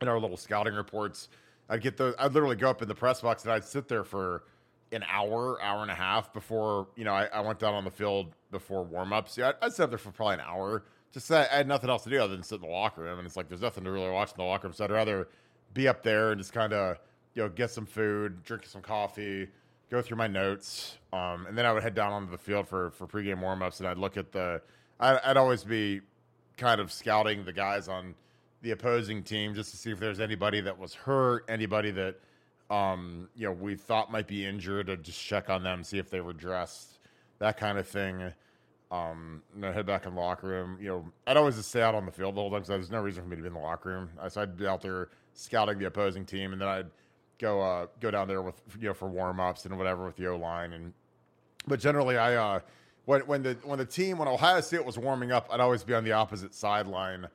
[0.00, 1.28] and our little scouting reports.
[1.68, 4.04] I'd get those, I'd literally go up in the press box and I'd sit there
[4.04, 4.44] for
[4.92, 7.90] an hour, hour and a half before, you know, I, I went down on the
[7.90, 9.36] field before warmups.
[9.36, 10.84] Yeah, I'd, I'd sit up there for probably an hour.
[11.12, 13.18] Just I, I had nothing else to do other than sit in the locker room.
[13.18, 14.74] And it's like, there's nothing to really watch in the locker room.
[14.74, 15.28] So I'd rather
[15.72, 16.98] be up there and just kind of,
[17.34, 19.48] you know, get some food, drink some coffee,
[19.90, 22.90] go through my notes, um, and then I would head down onto the field for
[22.90, 24.60] for pregame warmups, and I'd look at the.
[25.00, 26.00] I, I'd always be
[26.56, 28.14] kind of scouting the guys on
[28.64, 32.16] the opposing team just to see if there's anybody that was hurt, anybody that
[32.70, 36.10] um, you know we thought might be injured, to just check on them, see if
[36.10, 36.98] they were dressed,
[37.38, 38.32] that kind of thing.
[38.90, 40.78] Um, and I'd head back in the locker room.
[40.80, 42.90] You know, I'd always just stay out on the field the whole time because there's
[42.90, 44.08] no reason for me to be in the locker room.
[44.28, 46.90] So I'd be out there scouting the opposing team, and then I'd
[47.38, 50.26] go uh, go down there with you know for warm ups and whatever with the
[50.26, 50.92] O line and.
[51.66, 52.60] But generally, I uh,
[53.04, 55.94] when when the when the team when Ohio State was warming up, I'd always be
[55.94, 57.28] on the opposite sideline.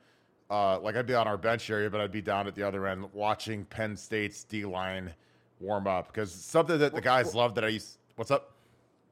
[0.50, 2.88] Uh, like I'd be on our bench area, but I'd be down at the other
[2.88, 5.14] end watching Penn State's D line
[5.60, 7.98] warm up because something that the guys love that I used.
[8.16, 8.56] What's up?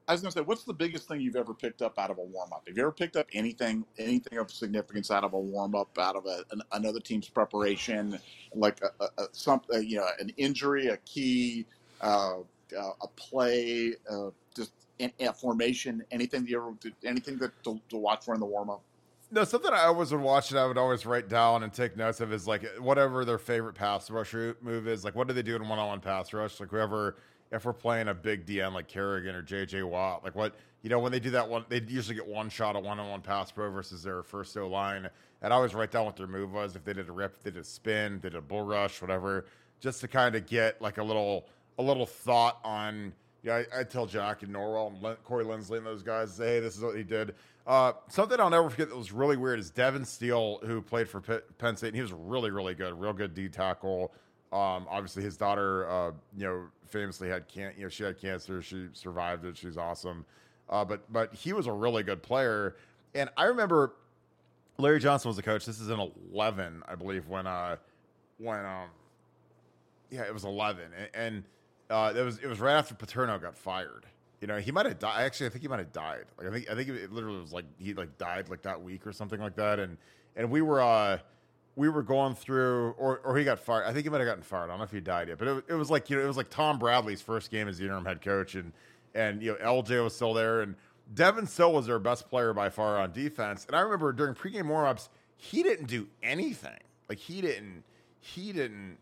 [0.09, 2.17] I was going to say, what's the biggest thing you've ever picked up out of
[2.17, 2.65] a warm up?
[2.67, 6.17] Have you ever picked up anything, anything of significance out of a warm up, out
[6.17, 8.19] of a, an, another team's preparation,
[8.55, 11.67] like a, a, a some, a, you know, an injury, a key,
[12.01, 12.39] uh,
[12.77, 16.73] uh, a play, uh, just in, in a formation, anything you ever,
[17.05, 18.83] anything that to, to watch for in the warm up?
[19.31, 22.21] No, something I always would watch and I would always write down and take notes
[22.21, 25.05] of is like whatever their favorite pass rush move is.
[25.05, 26.59] Like, what do they do in one on one pass rush?
[26.61, 27.17] Like, whoever
[27.51, 30.99] if we're playing a big DN like Kerrigan or JJ Watt, like what you know
[30.99, 33.51] when they do that one, they usually get one shot at one on one pass
[33.51, 35.09] pro versus their first O line.
[35.43, 37.51] And I always write down what their move was if they did a rip, they
[37.51, 39.47] did a spin, they did a bull rush, whatever,
[39.81, 41.47] just to kind of get like a little
[41.79, 43.13] a little thought on.
[43.43, 46.61] Yeah, I, I tell Jack and Norwell and Len, Corey Linsley and those guys, hey,
[46.61, 47.35] this is what he did.
[47.67, 51.21] Uh, something I'll never forget that was really weird is Devon Still, who played for
[51.21, 54.13] Pitt, Penn State, and he was really, really good, real good D tackle.
[54.53, 58.63] Um, obviously, his daughter, uh, you know, famously had can you know she had cancer.
[58.63, 59.57] She survived it.
[59.57, 60.25] She's awesome.
[60.71, 62.77] Uh, but but he was a really good player,
[63.15, 63.93] and I remember
[64.79, 65.67] Larry Johnson was the coach.
[65.67, 66.01] This is in
[66.33, 67.77] eleven, I believe, when uh
[68.39, 68.89] when um
[70.11, 71.45] yeah it was eleven, and, and
[71.91, 74.07] uh, it was it was right after Paterno got fired.
[74.41, 75.25] You know, he might have died.
[75.25, 76.25] Actually, I think he might have died.
[76.37, 79.07] Like I think I think it literally was like he like died like that week
[79.07, 79.79] or something like that.
[79.79, 79.97] And
[80.37, 81.19] and we were uh
[81.77, 83.87] we were going through, or or he got fired.
[83.87, 84.65] I think he might have gotten fired.
[84.65, 86.27] I don't know if he died yet, but it, it was like you know it
[86.27, 88.73] was like Tom Bradley's first game as the interim head coach, and
[89.15, 90.75] and you know LJ was still there, and
[91.15, 93.65] Devon Still was their best player by far on defense.
[93.65, 96.79] And I remember during pregame warmups, he didn't do anything.
[97.09, 97.85] Like he didn't
[98.21, 98.99] he didn't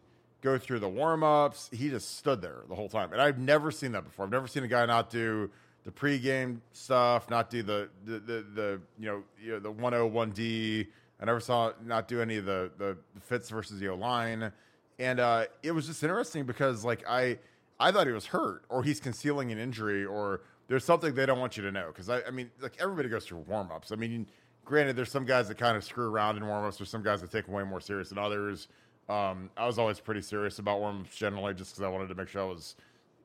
[0.47, 1.69] go through the warm ups.
[1.73, 4.25] He just stood there the whole time, and I've never seen that before.
[4.25, 5.51] I've never seen a guy not do
[5.85, 9.93] the pregame stuff, not do the the the, the you know you know the one
[9.93, 10.87] O one D
[11.21, 14.53] I never saw not do any of the the Fitz versus the O line,
[15.01, 17.39] and uh, it was just interesting because like I
[17.81, 21.41] I thought he was hurt or he's concealing an injury or there's something they don't
[21.41, 23.91] want you to know because I, I mean like everybody goes through warm ups.
[23.91, 24.29] I mean,
[24.65, 26.79] granted, there's some guys that kind of screw around in warm ups.
[26.79, 28.69] There's some guys that take them way more serious than others.
[29.09, 32.15] Um, I was always pretty serious about warm ups generally just because I wanted to
[32.15, 32.75] make sure I was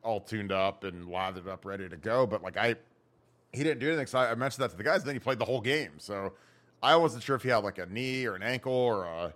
[0.02, 2.26] all tuned up and lathered up, ready to go.
[2.26, 2.76] But like I,
[3.52, 4.06] he didn't do anything.
[4.06, 5.00] So I, I mentioned that to the guys.
[5.00, 5.92] And then he played the whole game.
[5.98, 6.34] So
[6.82, 9.34] I wasn't sure if he had like a knee or an ankle or a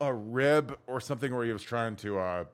[0.00, 2.44] a rib or something where he was trying to uh,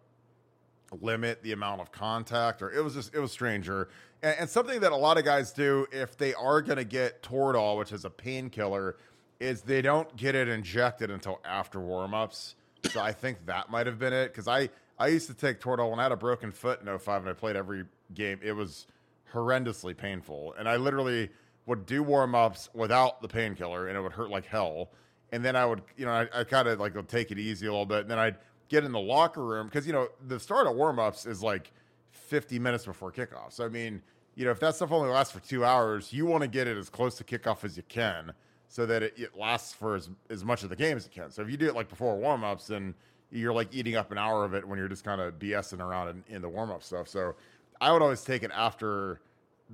[1.00, 3.88] limit the amount of contact, or it was just it was stranger.
[4.22, 7.22] And, and something that a lot of guys do if they are going to get
[7.22, 8.96] Toradol, which is a painkiller,
[9.38, 12.54] is they don't get it injected until after warmups.
[12.90, 15.90] So I think that might have been it because I I used to take Toradol
[15.90, 18.38] when I had a broken foot in 05 and I played every game.
[18.42, 18.86] It was
[19.32, 21.30] horrendously painful, and I literally
[21.66, 24.90] would do warm ups without the painkiller, and it would hurt like hell.
[25.32, 27.70] And then I would, you know, I, I kind of like take it easy a
[27.70, 28.00] little bit.
[28.00, 28.36] And then I'd
[28.68, 31.72] get in the locker room because you know the start of warm ups is like
[32.10, 33.52] 50 minutes before kickoff.
[33.52, 34.02] So I mean,
[34.34, 36.76] you know, if that stuff only lasts for two hours, you want to get it
[36.76, 38.32] as close to kickoff as you can,
[38.70, 41.30] so that it, it lasts for as as much of the game as it can.
[41.30, 42.94] So if you do it like before warm ups, then
[43.30, 46.08] you're like eating up an hour of it when you're just kind of BSing around
[46.08, 47.08] in, in the warm up stuff.
[47.08, 47.34] So
[47.80, 49.20] I would always take it after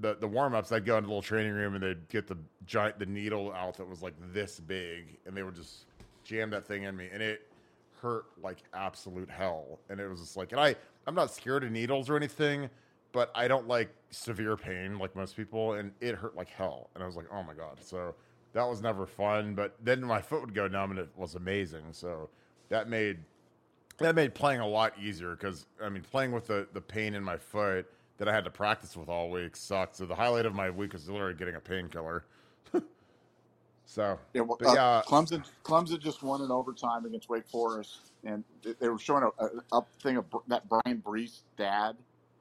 [0.00, 2.38] the the warm ups, I'd go into the little training room and they'd get the
[2.64, 5.84] giant the needle out that was like this big, and they would just
[6.24, 7.48] jam that thing in me, and it
[8.00, 9.78] hurt like absolute hell.
[9.90, 10.74] And it was just like, and I
[11.06, 12.70] I'm not scared of needles or anything,
[13.12, 16.88] but I don't like severe pain like most people, and it hurt like hell.
[16.94, 17.78] And I was like, oh my god.
[17.80, 18.14] So
[18.56, 19.54] that was never fun.
[19.54, 21.84] But then my foot would go numb, and it was amazing.
[21.92, 22.30] So
[22.70, 23.18] that made
[23.98, 27.22] that made playing a lot easier because I mean, playing with the the pain in
[27.22, 27.86] my foot
[28.16, 29.96] that I had to practice with all week sucked.
[29.96, 32.24] So the highlight of my week was literally getting a painkiller.
[33.84, 38.10] so yeah, well, but uh, yeah, Clemson Clemson just won in overtime against Wake Forest,
[38.24, 41.94] and they, they were showing a, a, up thing of Br- that Bryan Bresee dad,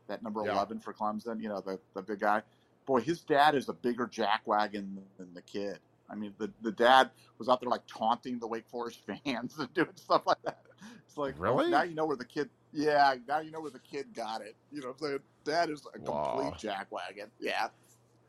[0.07, 0.53] that number Yeah.
[0.53, 1.41] eleven for Clemson.
[1.41, 2.41] You know the the big guy.
[2.85, 5.79] Boy, his dad is a bigger jackwagon than the kid.
[6.09, 9.73] I mean, the, the dad was out there like taunting the Wake Forest fans and
[9.73, 10.61] doing stuff like that.
[11.05, 11.69] It's like, Really?
[11.69, 12.49] now you know where the kid.
[12.71, 14.55] Yeah, now you know where the kid got it.
[14.71, 15.19] You know what I'm saying?
[15.45, 17.29] that is a complete jackwagon.
[17.39, 17.67] Yeah,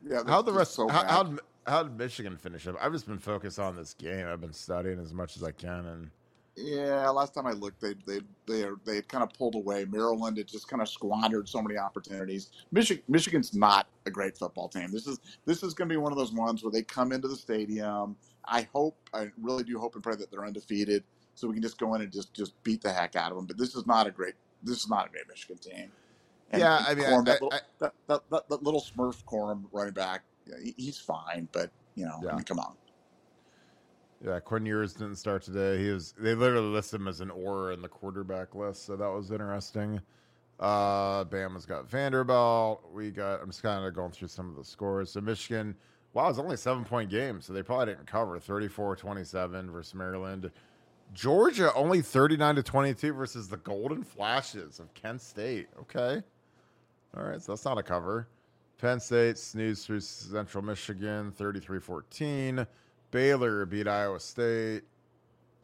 [0.07, 0.23] yeah.
[0.25, 0.73] How the rest?
[0.73, 2.75] so how, how how did Michigan finish up?
[2.79, 4.25] I've just been focused on this game.
[4.25, 6.11] I've been studying as much as I can, and
[6.57, 9.85] Yeah, last time I looked, they they they are, they had kind of pulled away.
[9.85, 12.49] Maryland had just kind of squandered so many opportunities.
[12.71, 14.91] Michigan Michigan's not a great football team.
[14.91, 17.27] This is this is going to be one of those ones where they come into
[17.27, 18.15] the stadium.
[18.45, 21.03] I hope, I really do hope and pray that they're undefeated,
[21.35, 23.45] so we can just go in and just just beat the heck out of them.
[23.45, 24.33] But this is not a great
[24.63, 25.91] this is not a great Michigan team.
[26.53, 29.93] Yeah, I mean, Corum, I- that, little, I- that, that, that, little Smurf Corum running
[29.93, 32.31] back, yeah, he, he's fine, but you know, Yeah.
[32.31, 32.75] I mean, come on.
[34.23, 35.77] Yeah, Cornelius didn't start today.
[35.83, 39.07] He was they literally list him as an or in the quarterback list, so that
[39.07, 40.01] was interesting.
[40.59, 42.83] Uh, Bama's got Vanderbilt.
[42.91, 43.41] We got.
[43.41, 45.11] I'm just kind of going through some of the scores.
[45.11, 45.75] So Michigan,
[46.13, 50.51] wow, it's only a seven point game, so they probably didn't cover 34-27 versus Maryland.
[51.13, 55.67] Georgia only 39 to 22 versus the Golden Flashes of Kent State.
[55.79, 56.21] Okay.
[57.15, 58.27] All right, so that's not a cover.
[58.77, 62.67] Penn State snooze through Central Michigan 33 14.
[63.11, 64.83] Baylor beat Iowa State.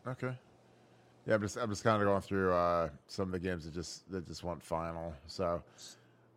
[0.07, 0.33] Okay.
[1.25, 3.73] Yeah, I'm just I'm just kind of going through uh, some of the games that
[3.73, 5.13] just that just went final.
[5.27, 5.63] So,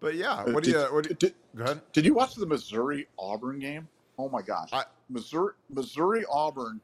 [0.00, 1.80] but yeah, what do you what do you, did, go ahead?
[1.92, 3.88] Did you watch the Missouri Auburn game?
[4.18, 4.70] Oh my gosh.
[4.72, 6.80] I- Missouri Missouri Auburn.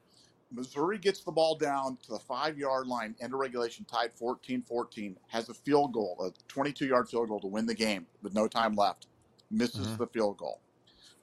[0.54, 4.60] Missouri gets the ball down to the five yard line, end of regulation, tied 14
[4.60, 8.34] 14, has a field goal, a 22 yard field goal to win the game with
[8.34, 9.06] no time left,
[9.50, 9.96] misses Mhm.
[9.98, 10.60] the field goal,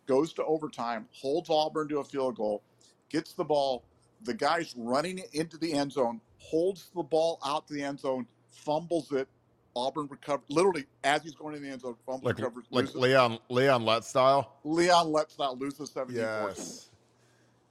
[0.08, 2.64] goes to overtime, holds Auburn to a field goal,
[3.10, 3.84] gets the ball.
[4.24, 8.26] The guy's running into the end zone, holds the ball out to the end zone,
[8.52, 9.28] fumbles it.
[9.76, 12.96] Auburn recovers, literally as he's going in the end zone, fumbles, Like recovers, like loses.
[12.96, 14.58] Leon Leon Lett style.
[14.64, 16.48] Leon lets not lose the 17 14.
[16.48, 16.90] Yes.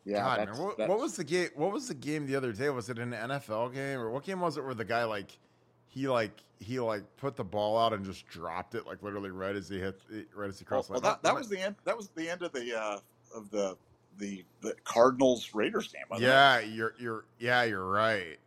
[0.05, 1.49] Yeah, God, that's, what, that's, what was the game?
[1.55, 2.71] What was the game the other day?
[2.71, 5.39] Was it an NFL game or what game was it where the guy like
[5.87, 9.55] he like he like put the ball out and just dropped it like literally right
[9.55, 10.01] as he hit
[10.35, 11.13] right as he crossed well, line?
[11.13, 11.75] that, that was the end.
[11.85, 12.99] That was the end of the uh,
[13.35, 13.77] of the
[14.19, 16.03] the the Cardinals Raiders game.
[16.11, 16.29] wasn't it?
[16.29, 18.39] yeah, you're you're yeah, you're right.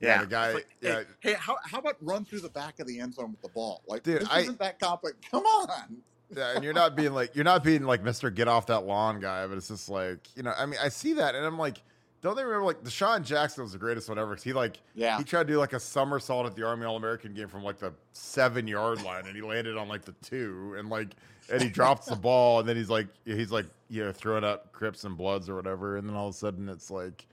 [0.00, 0.52] Yeah, the guy.
[0.54, 3.40] Like, yeah, hey, how, how about run through the back of the end zone with
[3.40, 3.82] the ball?
[3.86, 5.16] Like, Dude, this I- isn't that complex.
[5.30, 5.98] Come on.
[6.36, 8.34] Yeah, and you're not being like you're not being like Mr.
[8.34, 10.52] Get off that lawn guy, but it's just like you know.
[10.56, 11.82] I mean, I see that, and I'm like,
[12.22, 14.34] don't they remember like DeSean Jackson was the greatest one ever?
[14.34, 15.18] Cause he like Yeah.
[15.18, 17.78] he tried to do like a somersault at the Army All American game from like
[17.78, 21.08] the seven yard line, and he landed on like the two, and like
[21.52, 24.72] and he drops the ball, and then he's like he's like you know throwing up
[24.72, 27.26] Crips and Bloods or whatever, and then all of a sudden it's like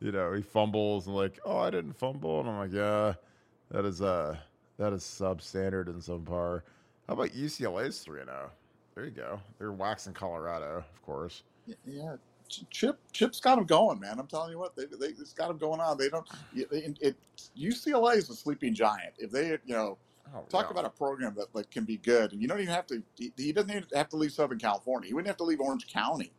[0.00, 3.14] you know he fumbles and like oh I didn't fumble, and I'm like yeah
[3.70, 4.38] that is uh
[4.78, 6.62] that is substandard and subpar.
[7.08, 8.52] How about UCLA's three and zero?
[8.96, 9.40] There you go.
[9.58, 11.44] They're waxing Colorado, of course.
[11.86, 12.16] Yeah,
[12.70, 14.18] Chip Chip's got them going, man.
[14.20, 15.98] I'm telling you what, they they it's got them going on.
[15.98, 16.28] They don't.
[16.54, 17.16] It, it
[17.58, 19.14] UCLA is a sleeping giant.
[19.18, 19.98] If they, you know,
[20.34, 20.70] Oh, talk yeah.
[20.70, 23.02] about a program that like can be good, and you don't even have to.
[23.16, 25.08] He, he doesn't even have to leave Southern California.
[25.08, 26.32] He wouldn't have to leave Orange County,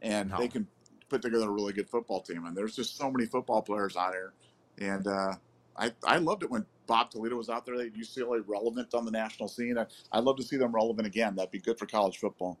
[0.00, 0.38] and No.
[0.38, 0.66] they can
[1.08, 2.46] put together a really good football team.
[2.46, 4.32] And there's just so many football players out here,
[4.78, 5.34] and uh,
[5.76, 7.76] I I loved it when Bob Toledo was out there.
[7.76, 9.76] They UCLA relevant on the national scene.
[9.78, 11.34] I, I'd love to see them relevant again.
[11.34, 12.58] That'd be good for college football.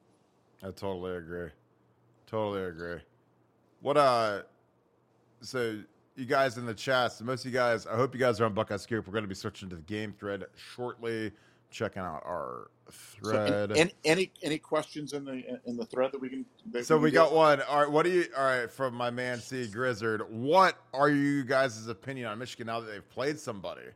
[0.62, 1.50] I totally agree.
[2.26, 3.00] Totally agree.
[3.80, 4.42] What uh
[5.40, 5.82] so
[6.16, 8.44] you guys in the chat, so most of you guys, I hope you guys are
[8.44, 9.06] on Buckeye Scoop.
[9.06, 11.32] We're going to be switching to the game thread shortly.
[11.70, 13.70] Checking out our So, thread.
[13.70, 16.44] an- any, any any questions in the in the thread that we can?
[16.70, 17.16] That So can we get?
[17.16, 17.62] got one.
[17.62, 18.26] All right, what do you?
[18.36, 20.22] All right, from my man C Grizzard.
[20.30, 23.86] What are you guys' opinion on Michigan now that they've played somebody?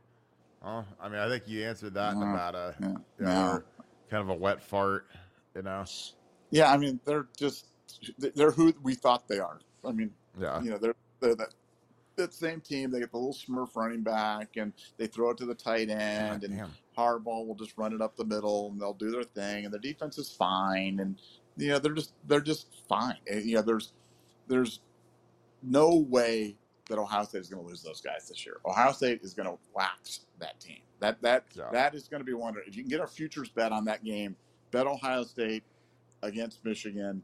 [0.63, 0.81] Huh?
[0.99, 2.25] I mean, I think you answered that, No.
[2.25, 2.75] Nevada.
[2.81, 2.95] Yeah.
[3.21, 3.59] Yeah,
[4.09, 5.05] kind of a wet fart,
[5.55, 5.85] you know.
[6.49, 7.67] Yeah, I mean they're just
[8.17, 9.59] they're who we thought they are.
[9.85, 10.09] I mean,
[10.41, 11.53] Yeah, you know they're they're that
[12.17, 12.91] that same team.
[12.91, 16.43] They get the little Smurf running back, and they throw it to the tight end,
[16.43, 16.71] and Damn.
[16.97, 19.79] Harbaugh will just run it up the middle, and they'll do their thing, and their
[19.79, 21.15] defense is fine, and
[21.55, 23.17] you know they're just they're just fine.
[23.27, 23.93] And, you know, there's
[24.47, 24.81] there's
[25.63, 26.55] no way
[26.89, 28.57] that Ohio State is going to lose those guys this year.
[28.65, 30.79] Ohio State is going to wax that team.
[30.99, 31.69] That that Yeah.
[31.71, 32.55] that is going to be one.
[32.65, 34.35] If you can get a futures bet on that game,
[34.71, 35.63] bet Ohio State
[36.23, 37.21] against Michigan.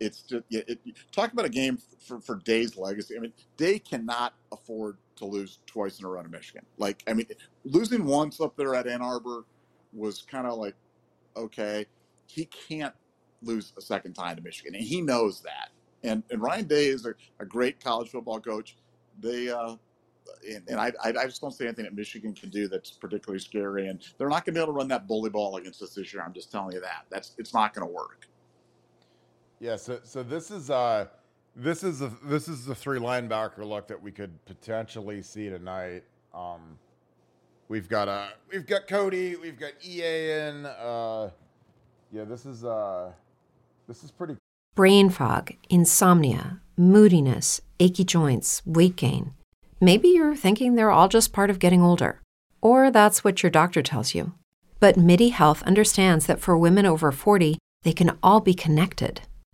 [0.00, 0.80] It's just it, it,
[1.12, 3.16] talk about a game for for Day's legacy.
[3.16, 6.64] I mean, Day cannot afford to lose twice in a row to Michigan.
[6.78, 7.26] Like, I mean,
[7.64, 9.44] losing once up there at Ann Arbor
[9.92, 10.74] was kind of like
[11.36, 11.86] okay.
[12.26, 12.94] He can't
[13.42, 15.70] lose a second time to Michigan, and he knows that.
[16.02, 18.76] And and Ryan Day is a, a great college football coach.
[19.20, 19.76] They uh,
[20.48, 23.40] and, and I, I I just don't see anything that Michigan can do that's particularly
[23.40, 23.88] scary.
[23.88, 26.14] And they're not going to be able to run that bully ball against us this
[26.14, 26.22] year.
[26.24, 27.06] I'm just telling you that.
[27.10, 28.28] That's it's not going to work.
[29.60, 31.06] Yeah, so so this is uh
[31.54, 36.02] this is the this is the three linebacker look that we could potentially see tonight.
[36.34, 36.78] Um
[37.70, 40.66] we've got uh, we've got Cody, we've got EA in.
[40.66, 41.30] Uh,
[42.12, 43.12] yeah, this is uh,
[43.88, 44.36] this is pretty.
[44.74, 49.32] Brain fog, insomnia, moodiness, achy joints, weight gain.
[49.80, 52.20] Maybe you're thinking they're all just part of getting older,
[52.60, 54.34] or that's what your doctor tells you.
[54.80, 59.22] But MIDI Health understands that for women over 40, they can all be connected.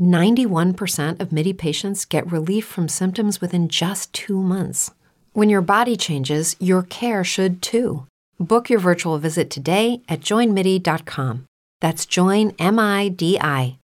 [0.00, 4.90] 91% of MIDI patients get relief from symptoms within just two months.
[5.32, 8.06] When your body changes, your care should too.
[8.40, 11.44] Book your virtual visit today at joinmidi.com.
[11.80, 13.78] That's joinmidi.com.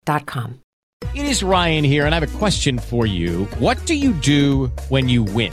[1.12, 3.46] It is Ryan here, and I have a question for you.
[3.58, 5.52] What do you do when you win?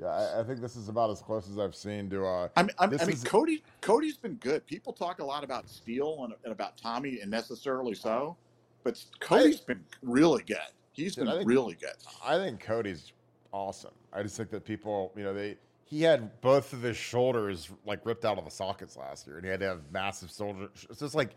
[0.00, 2.24] Yeah, I, I think this is about as close as I've seen to.
[2.24, 3.62] Uh, I mean, I, mean- I mean, is- Cody.
[3.80, 4.66] Cody's been good.
[4.66, 8.36] People talk a lot about Steele and, and about Tommy, and necessarily so,
[8.82, 10.56] but Cody's been really good.
[10.92, 11.94] He's Dude, been think- really good.
[12.24, 13.12] I think Cody's
[13.52, 13.92] awesome.
[14.12, 18.06] I just think that people, you know, they he had both of his shoulders like
[18.06, 20.68] ripped out of the sockets last year, and he had to have massive shoulder.
[20.88, 21.30] It's just like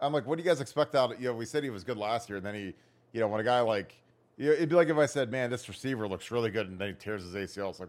[0.00, 1.18] I'm like, what do you guys expect out?
[1.20, 2.74] You know, we said he was good last year, and then he,
[3.12, 3.94] you know, when a guy like,
[4.36, 6.78] you know, it'd be like if I said, man, this receiver looks really good, and
[6.78, 7.70] then he tears his ACL.
[7.70, 7.88] It's like,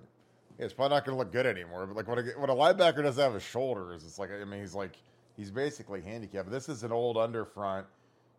[0.57, 1.85] yeah, it's probably not going to look good anymore.
[1.85, 4.59] But like when a, when a linebacker doesn't have his shoulders, it's like, I mean,
[4.59, 4.97] he's like,
[5.35, 6.51] he's basically handicapped.
[6.51, 7.87] This is an old under front.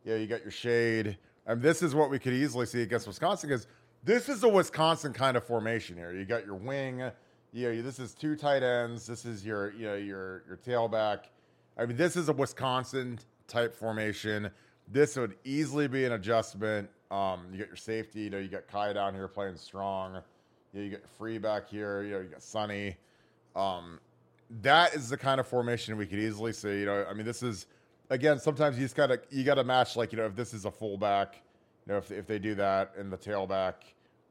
[0.05, 1.19] Yeah, you got your shade.
[1.47, 3.67] I And this is what we could easily see against Wisconsin because
[4.03, 6.13] this is a Wisconsin kind of formation here.
[6.13, 7.03] You got your wing.
[7.53, 9.07] You this is two tight ends.
[9.07, 11.27] This is your, you know, your your tailback.
[11.79, 14.51] I mean, this is a Wisconsin type formation.
[14.89, 16.89] This would easily be an adjustment.
[17.11, 18.23] Um, you got your safety.
[18.23, 20.21] You know, you got Kai down here playing strong.
[20.75, 22.03] You, know, you get free back here.
[22.03, 22.97] You know, you got Sonny.
[23.55, 24.01] Um,
[24.63, 26.81] that is the kind of formation we could easily see.
[26.81, 27.67] You know, I mean, this is
[28.11, 28.39] again.
[28.39, 31.41] Sometimes you just gotta you gotta match like you know if this is a fullback,
[31.87, 33.75] you know if if they do that in the tailback,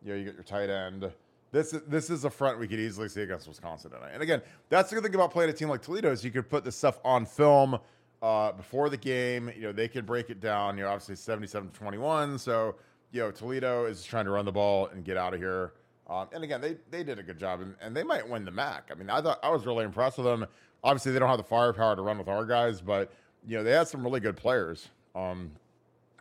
[0.04, 1.12] you know you get your tight end.
[1.52, 4.12] This is this is a front we could easily see against Wisconsin tonight.
[4.14, 6.50] And again, that's the good thing about playing a team like Toledo is you could
[6.50, 7.80] put this stuff on film
[8.22, 9.52] uh, before the game.
[9.56, 10.78] You know they could break it down.
[10.78, 12.40] You know obviously 77-21.
[12.40, 12.76] So
[13.12, 15.74] you know Toledo is trying to run the ball and get out of here.
[16.08, 18.52] Um, and again, they they did a good job, and, and they might win the
[18.52, 18.90] MAC.
[18.92, 20.46] I mean, I thought I was really impressed with them.
[20.84, 23.12] Obviously, they don't have the firepower to run with our guys, but
[23.46, 24.90] you know they had some really good players.
[25.16, 25.52] Um,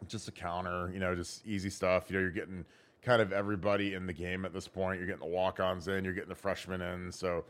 [0.09, 2.11] just a counter, you know, just easy stuff.
[2.11, 2.65] You know, you're getting
[3.03, 4.99] kind of everybody in the game at this point.
[4.99, 7.13] You're getting the walk-ons in, you're getting the freshmen in.
[7.13, 7.45] So,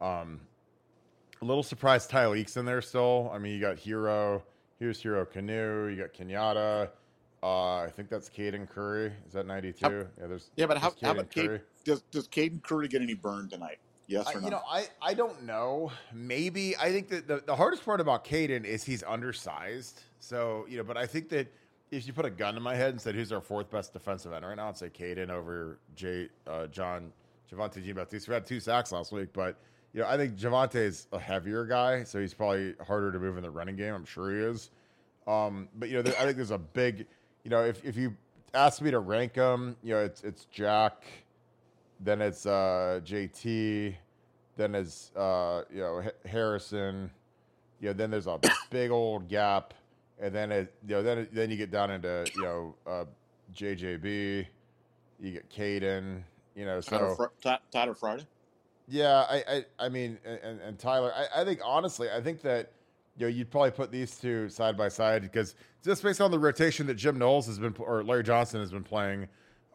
[0.00, 0.40] um,
[1.42, 3.30] a little surprised Tyleik's in there still.
[3.32, 4.42] I mean, you got Hero,
[4.78, 6.90] here's Hero Kanu, you got Kenyatta.
[7.42, 9.12] Uh, I think that's Caden Curry.
[9.26, 9.84] Is that 92?
[9.84, 11.60] How- yeah, there's Yeah, but how, there's how about Curry.
[11.84, 13.78] does does Caden Curry get any burn tonight?
[14.06, 14.44] Yes or no?
[14.44, 15.92] you know, I, I don't know.
[16.12, 20.02] Maybe I think that the, the hardest part about Caden is he's undersized.
[20.18, 21.46] So you know, but I think that
[21.90, 24.32] if you put a gun to my head and said who's our fourth best defensive
[24.32, 27.12] end right now, I'd say Caden over J uh, John
[27.50, 28.28] Javontae G Baptiste.
[28.28, 29.56] We had two sacks last week, but
[29.92, 33.36] you know, I think Javontae is a heavier guy, so he's probably harder to move
[33.36, 33.94] in the running game.
[33.94, 34.70] I'm sure he is.
[35.26, 37.06] Um, but you know, there, I think there's a big,
[37.44, 38.16] you know, if if you
[38.54, 41.04] ask me to rank them, you know, it's it's Jack,
[42.00, 43.94] then it's uh, JT,
[44.56, 47.10] then it's uh, you know H- Harrison,
[47.80, 48.38] you know, then there's a
[48.70, 49.74] big old gap,
[50.20, 53.04] and then it, you know, then it, then you get down into you know uh,
[53.54, 54.46] JJB,
[55.20, 56.22] you get Caden,
[56.54, 58.26] you know, Tyler, so Fr- Ty- Tyler Friday.
[58.88, 62.72] yeah, I, I, I mean, and, and Tyler, I, I think honestly, I think that
[63.20, 65.54] you know you'd probably put these two side by side because
[65.84, 68.82] just based on the rotation that Jim Knowles has been or Larry Johnson has been
[68.82, 69.28] playing,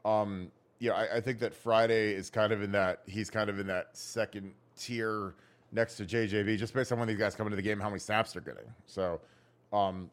[0.04, 3.50] um, you know, I, I think that Friday is kind of in that he's kind
[3.50, 5.36] of in that second tier
[5.72, 8.00] next to JJB just based on when these guys come into the game, how many
[8.00, 8.66] snaps they're getting.
[8.88, 9.22] So,
[9.72, 10.10] um,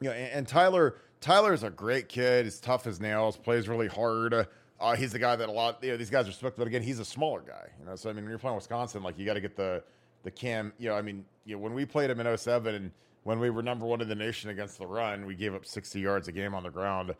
[0.00, 2.46] you know, and, and Tyler, Tyler's a great kid.
[2.46, 4.46] He's tough as nails, plays really hard.
[4.80, 6.56] Uh, he's the guy that a lot, you know, these guys respect.
[6.56, 7.94] But again, he's a smaller guy, you know.
[7.94, 9.82] So I mean, when you're playing Wisconsin, like you got to get the,
[10.22, 12.90] the Cam, you know, I mean, you know, when we played him in 07 and
[13.24, 15.98] when we were number one in the nation against the run, we gave up 60
[16.00, 17.14] yards a game on the ground.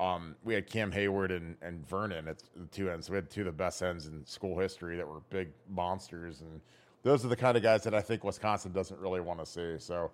[0.00, 3.08] Um, we had Cam Heyward and, and Vernon at the two ends.
[3.08, 6.40] We had two of the best ends in school history that were big monsters.
[6.40, 6.60] And
[7.04, 9.76] those are the kind of guys that I think Wisconsin doesn't really want to see.
[9.78, 10.10] So,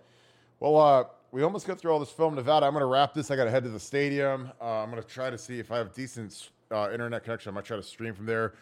[0.58, 2.66] well, uh, we almost got through all this film, Nevada.
[2.66, 3.30] I'm going to wrap this.
[3.30, 4.50] I got to head to the stadium.
[4.60, 7.50] Uh, I'm going to try to see if I have decent uh, internet connection.
[7.50, 8.52] I might try to stream from there.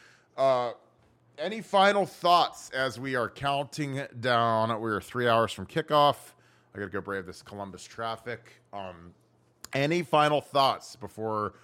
[1.38, 4.80] Any final thoughts as we are counting down?
[4.80, 6.16] We are three hours from kickoff.
[6.74, 8.60] I got to go brave this Columbus traffic.
[8.72, 9.14] Um,
[9.72, 11.54] any final thoughts before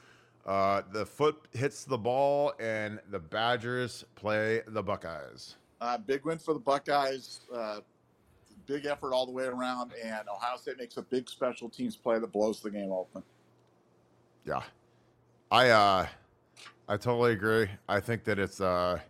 [0.47, 5.57] uh, the foot hits the ball and the Badgers play the Buckeyes?
[5.81, 7.41] Uh, big win for the Buckeyes.
[7.53, 7.81] Uh,
[8.67, 12.21] big effort all the way around, and Ohio State makes a big special teams play
[12.21, 13.25] that blows the game open.
[14.47, 14.63] Yeah,
[15.51, 16.07] I uh,
[16.89, 17.69] I totally agree.
[17.89, 19.01] I think that it's uh,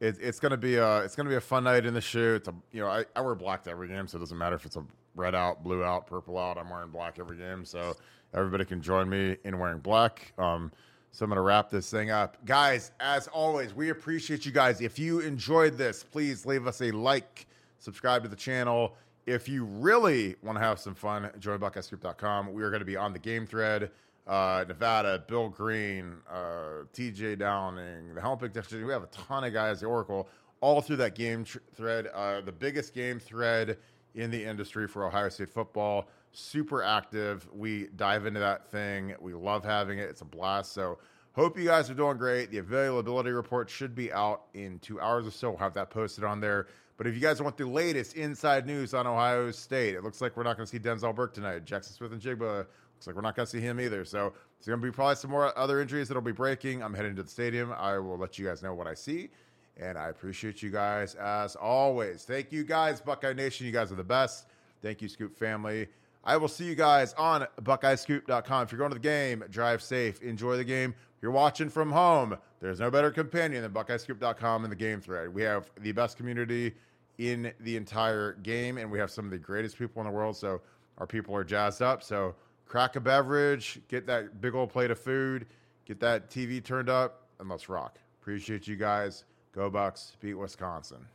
[0.00, 2.34] it, it's gonna be a it's gonna be a fun night in the shoe.
[2.36, 4.56] It's a you know I, I wear black to every game, so it doesn't matter
[4.56, 4.84] if it's a
[5.14, 6.56] red out, blue out, purple out.
[6.56, 7.96] I'm wearing black every game, so
[8.34, 10.32] everybody can join me in wearing black.
[10.38, 10.70] Um,
[11.10, 12.36] so I'm to wrap this thing up.
[12.44, 14.80] Guys, as always, we appreciate you guys.
[14.80, 17.46] If you enjoyed this, please leave us a like,
[17.78, 18.94] subscribe to the channel.
[19.26, 22.52] If you really want to have some fun, join BuckeyeScoop.com.
[22.52, 23.90] We are going to be on the game thread.
[24.28, 29.80] Uh, Nevada, Bill Green, uh, TJ Downing, the Helping We have a ton of guys,
[29.80, 30.28] the Oracle,
[30.60, 32.08] all through that game tr- thread.
[32.08, 33.78] Uh, the biggest game thread
[34.14, 36.08] in the industry for Ohio State football.
[36.32, 37.48] Super active.
[37.54, 39.14] We dive into that thing.
[39.18, 40.10] We love having it.
[40.10, 40.72] It's a blast.
[40.72, 40.98] So,
[41.32, 42.50] hope you guys are doing great.
[42.50, 45.50] The availability report should be out in two hours or so.
[45.50, 46.66] We'll have that posted on there.
[46.98, 50.36] But if you guys want the latest inside news on Ohio State, it looks like
[50.36, 51.64] we're not going to see Denzel Burke tonight.
[51.64, 54.04] Jaxon Smith-Njigba looks like we're not going to see him either.
[54.04, 56.82] So, there's going to be probably some more other injuries that'll be breaking.
[56.82, 57.72] I'm heading to the stadium.
[57.72, 59.30] I will let you guys know what I see.
[59.76, 62.24] And I appreciate you guys as always.
[62.24, 63.66] Thank you guys, Buckeye Nation.
[63.66, 64.46] You guys are the best.
[64.82, 65.86] Thank you, Scoop family.
[66.24, 68.64] I will see you guys on BuckeyeScoop.com.
[68.64, 70.90] If you're going to the game, drive safe, enjoy the game.
[71.16, 75.32] If you're watching from home, there's no better companion than BuckeyeScoop.com and the game thread.
[75.32, 76.74] We have the best community
[77.18, 80.36] in the entire game, and we have some of the greatest people in the world.
[80.36, 80.60] So
[80.98, 82.02] our people are jazzed up.
[82.02, 85.46] So crack a beverage, get that big old plate of food,
[85.84, 87.98] get that TV turned up, and let's rock.
[88.20, 89.24] Appreciate you guys.
[89.52, 91.06] Go Bucks, beat Wisconsin.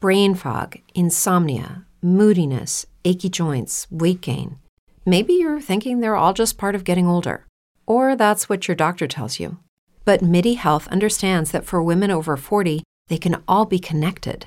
[0.00, 4.58] Brain fog, insomnia, moodiness, achy joints, weight gain.
[5.04, 7.46] Maybe you're thinking they're all just part of getting older,
[7.86, 9.58] or that's what your doctor tells you.
[10.04, 14.46] But MIDI Health understands that for women over 40, they can all be connected.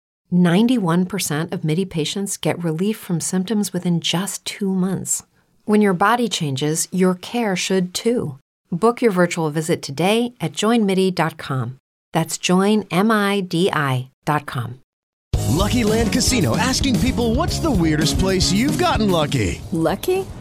[0.31, 5.23] 91% of MIDI patients get relief from symptoms within just two months.
[5.65, 8.37] When your body changes, your care should too.
[8.71, 11.77] Book your virtual visit today at joinmidi.com.
[12.13, 14.09] That's joinmidi.com.
[15.51, 19.61] Lucky Land Casino asking people what's the weirdest place you've gotten lucky?
[19.71, 20.25] Lucky?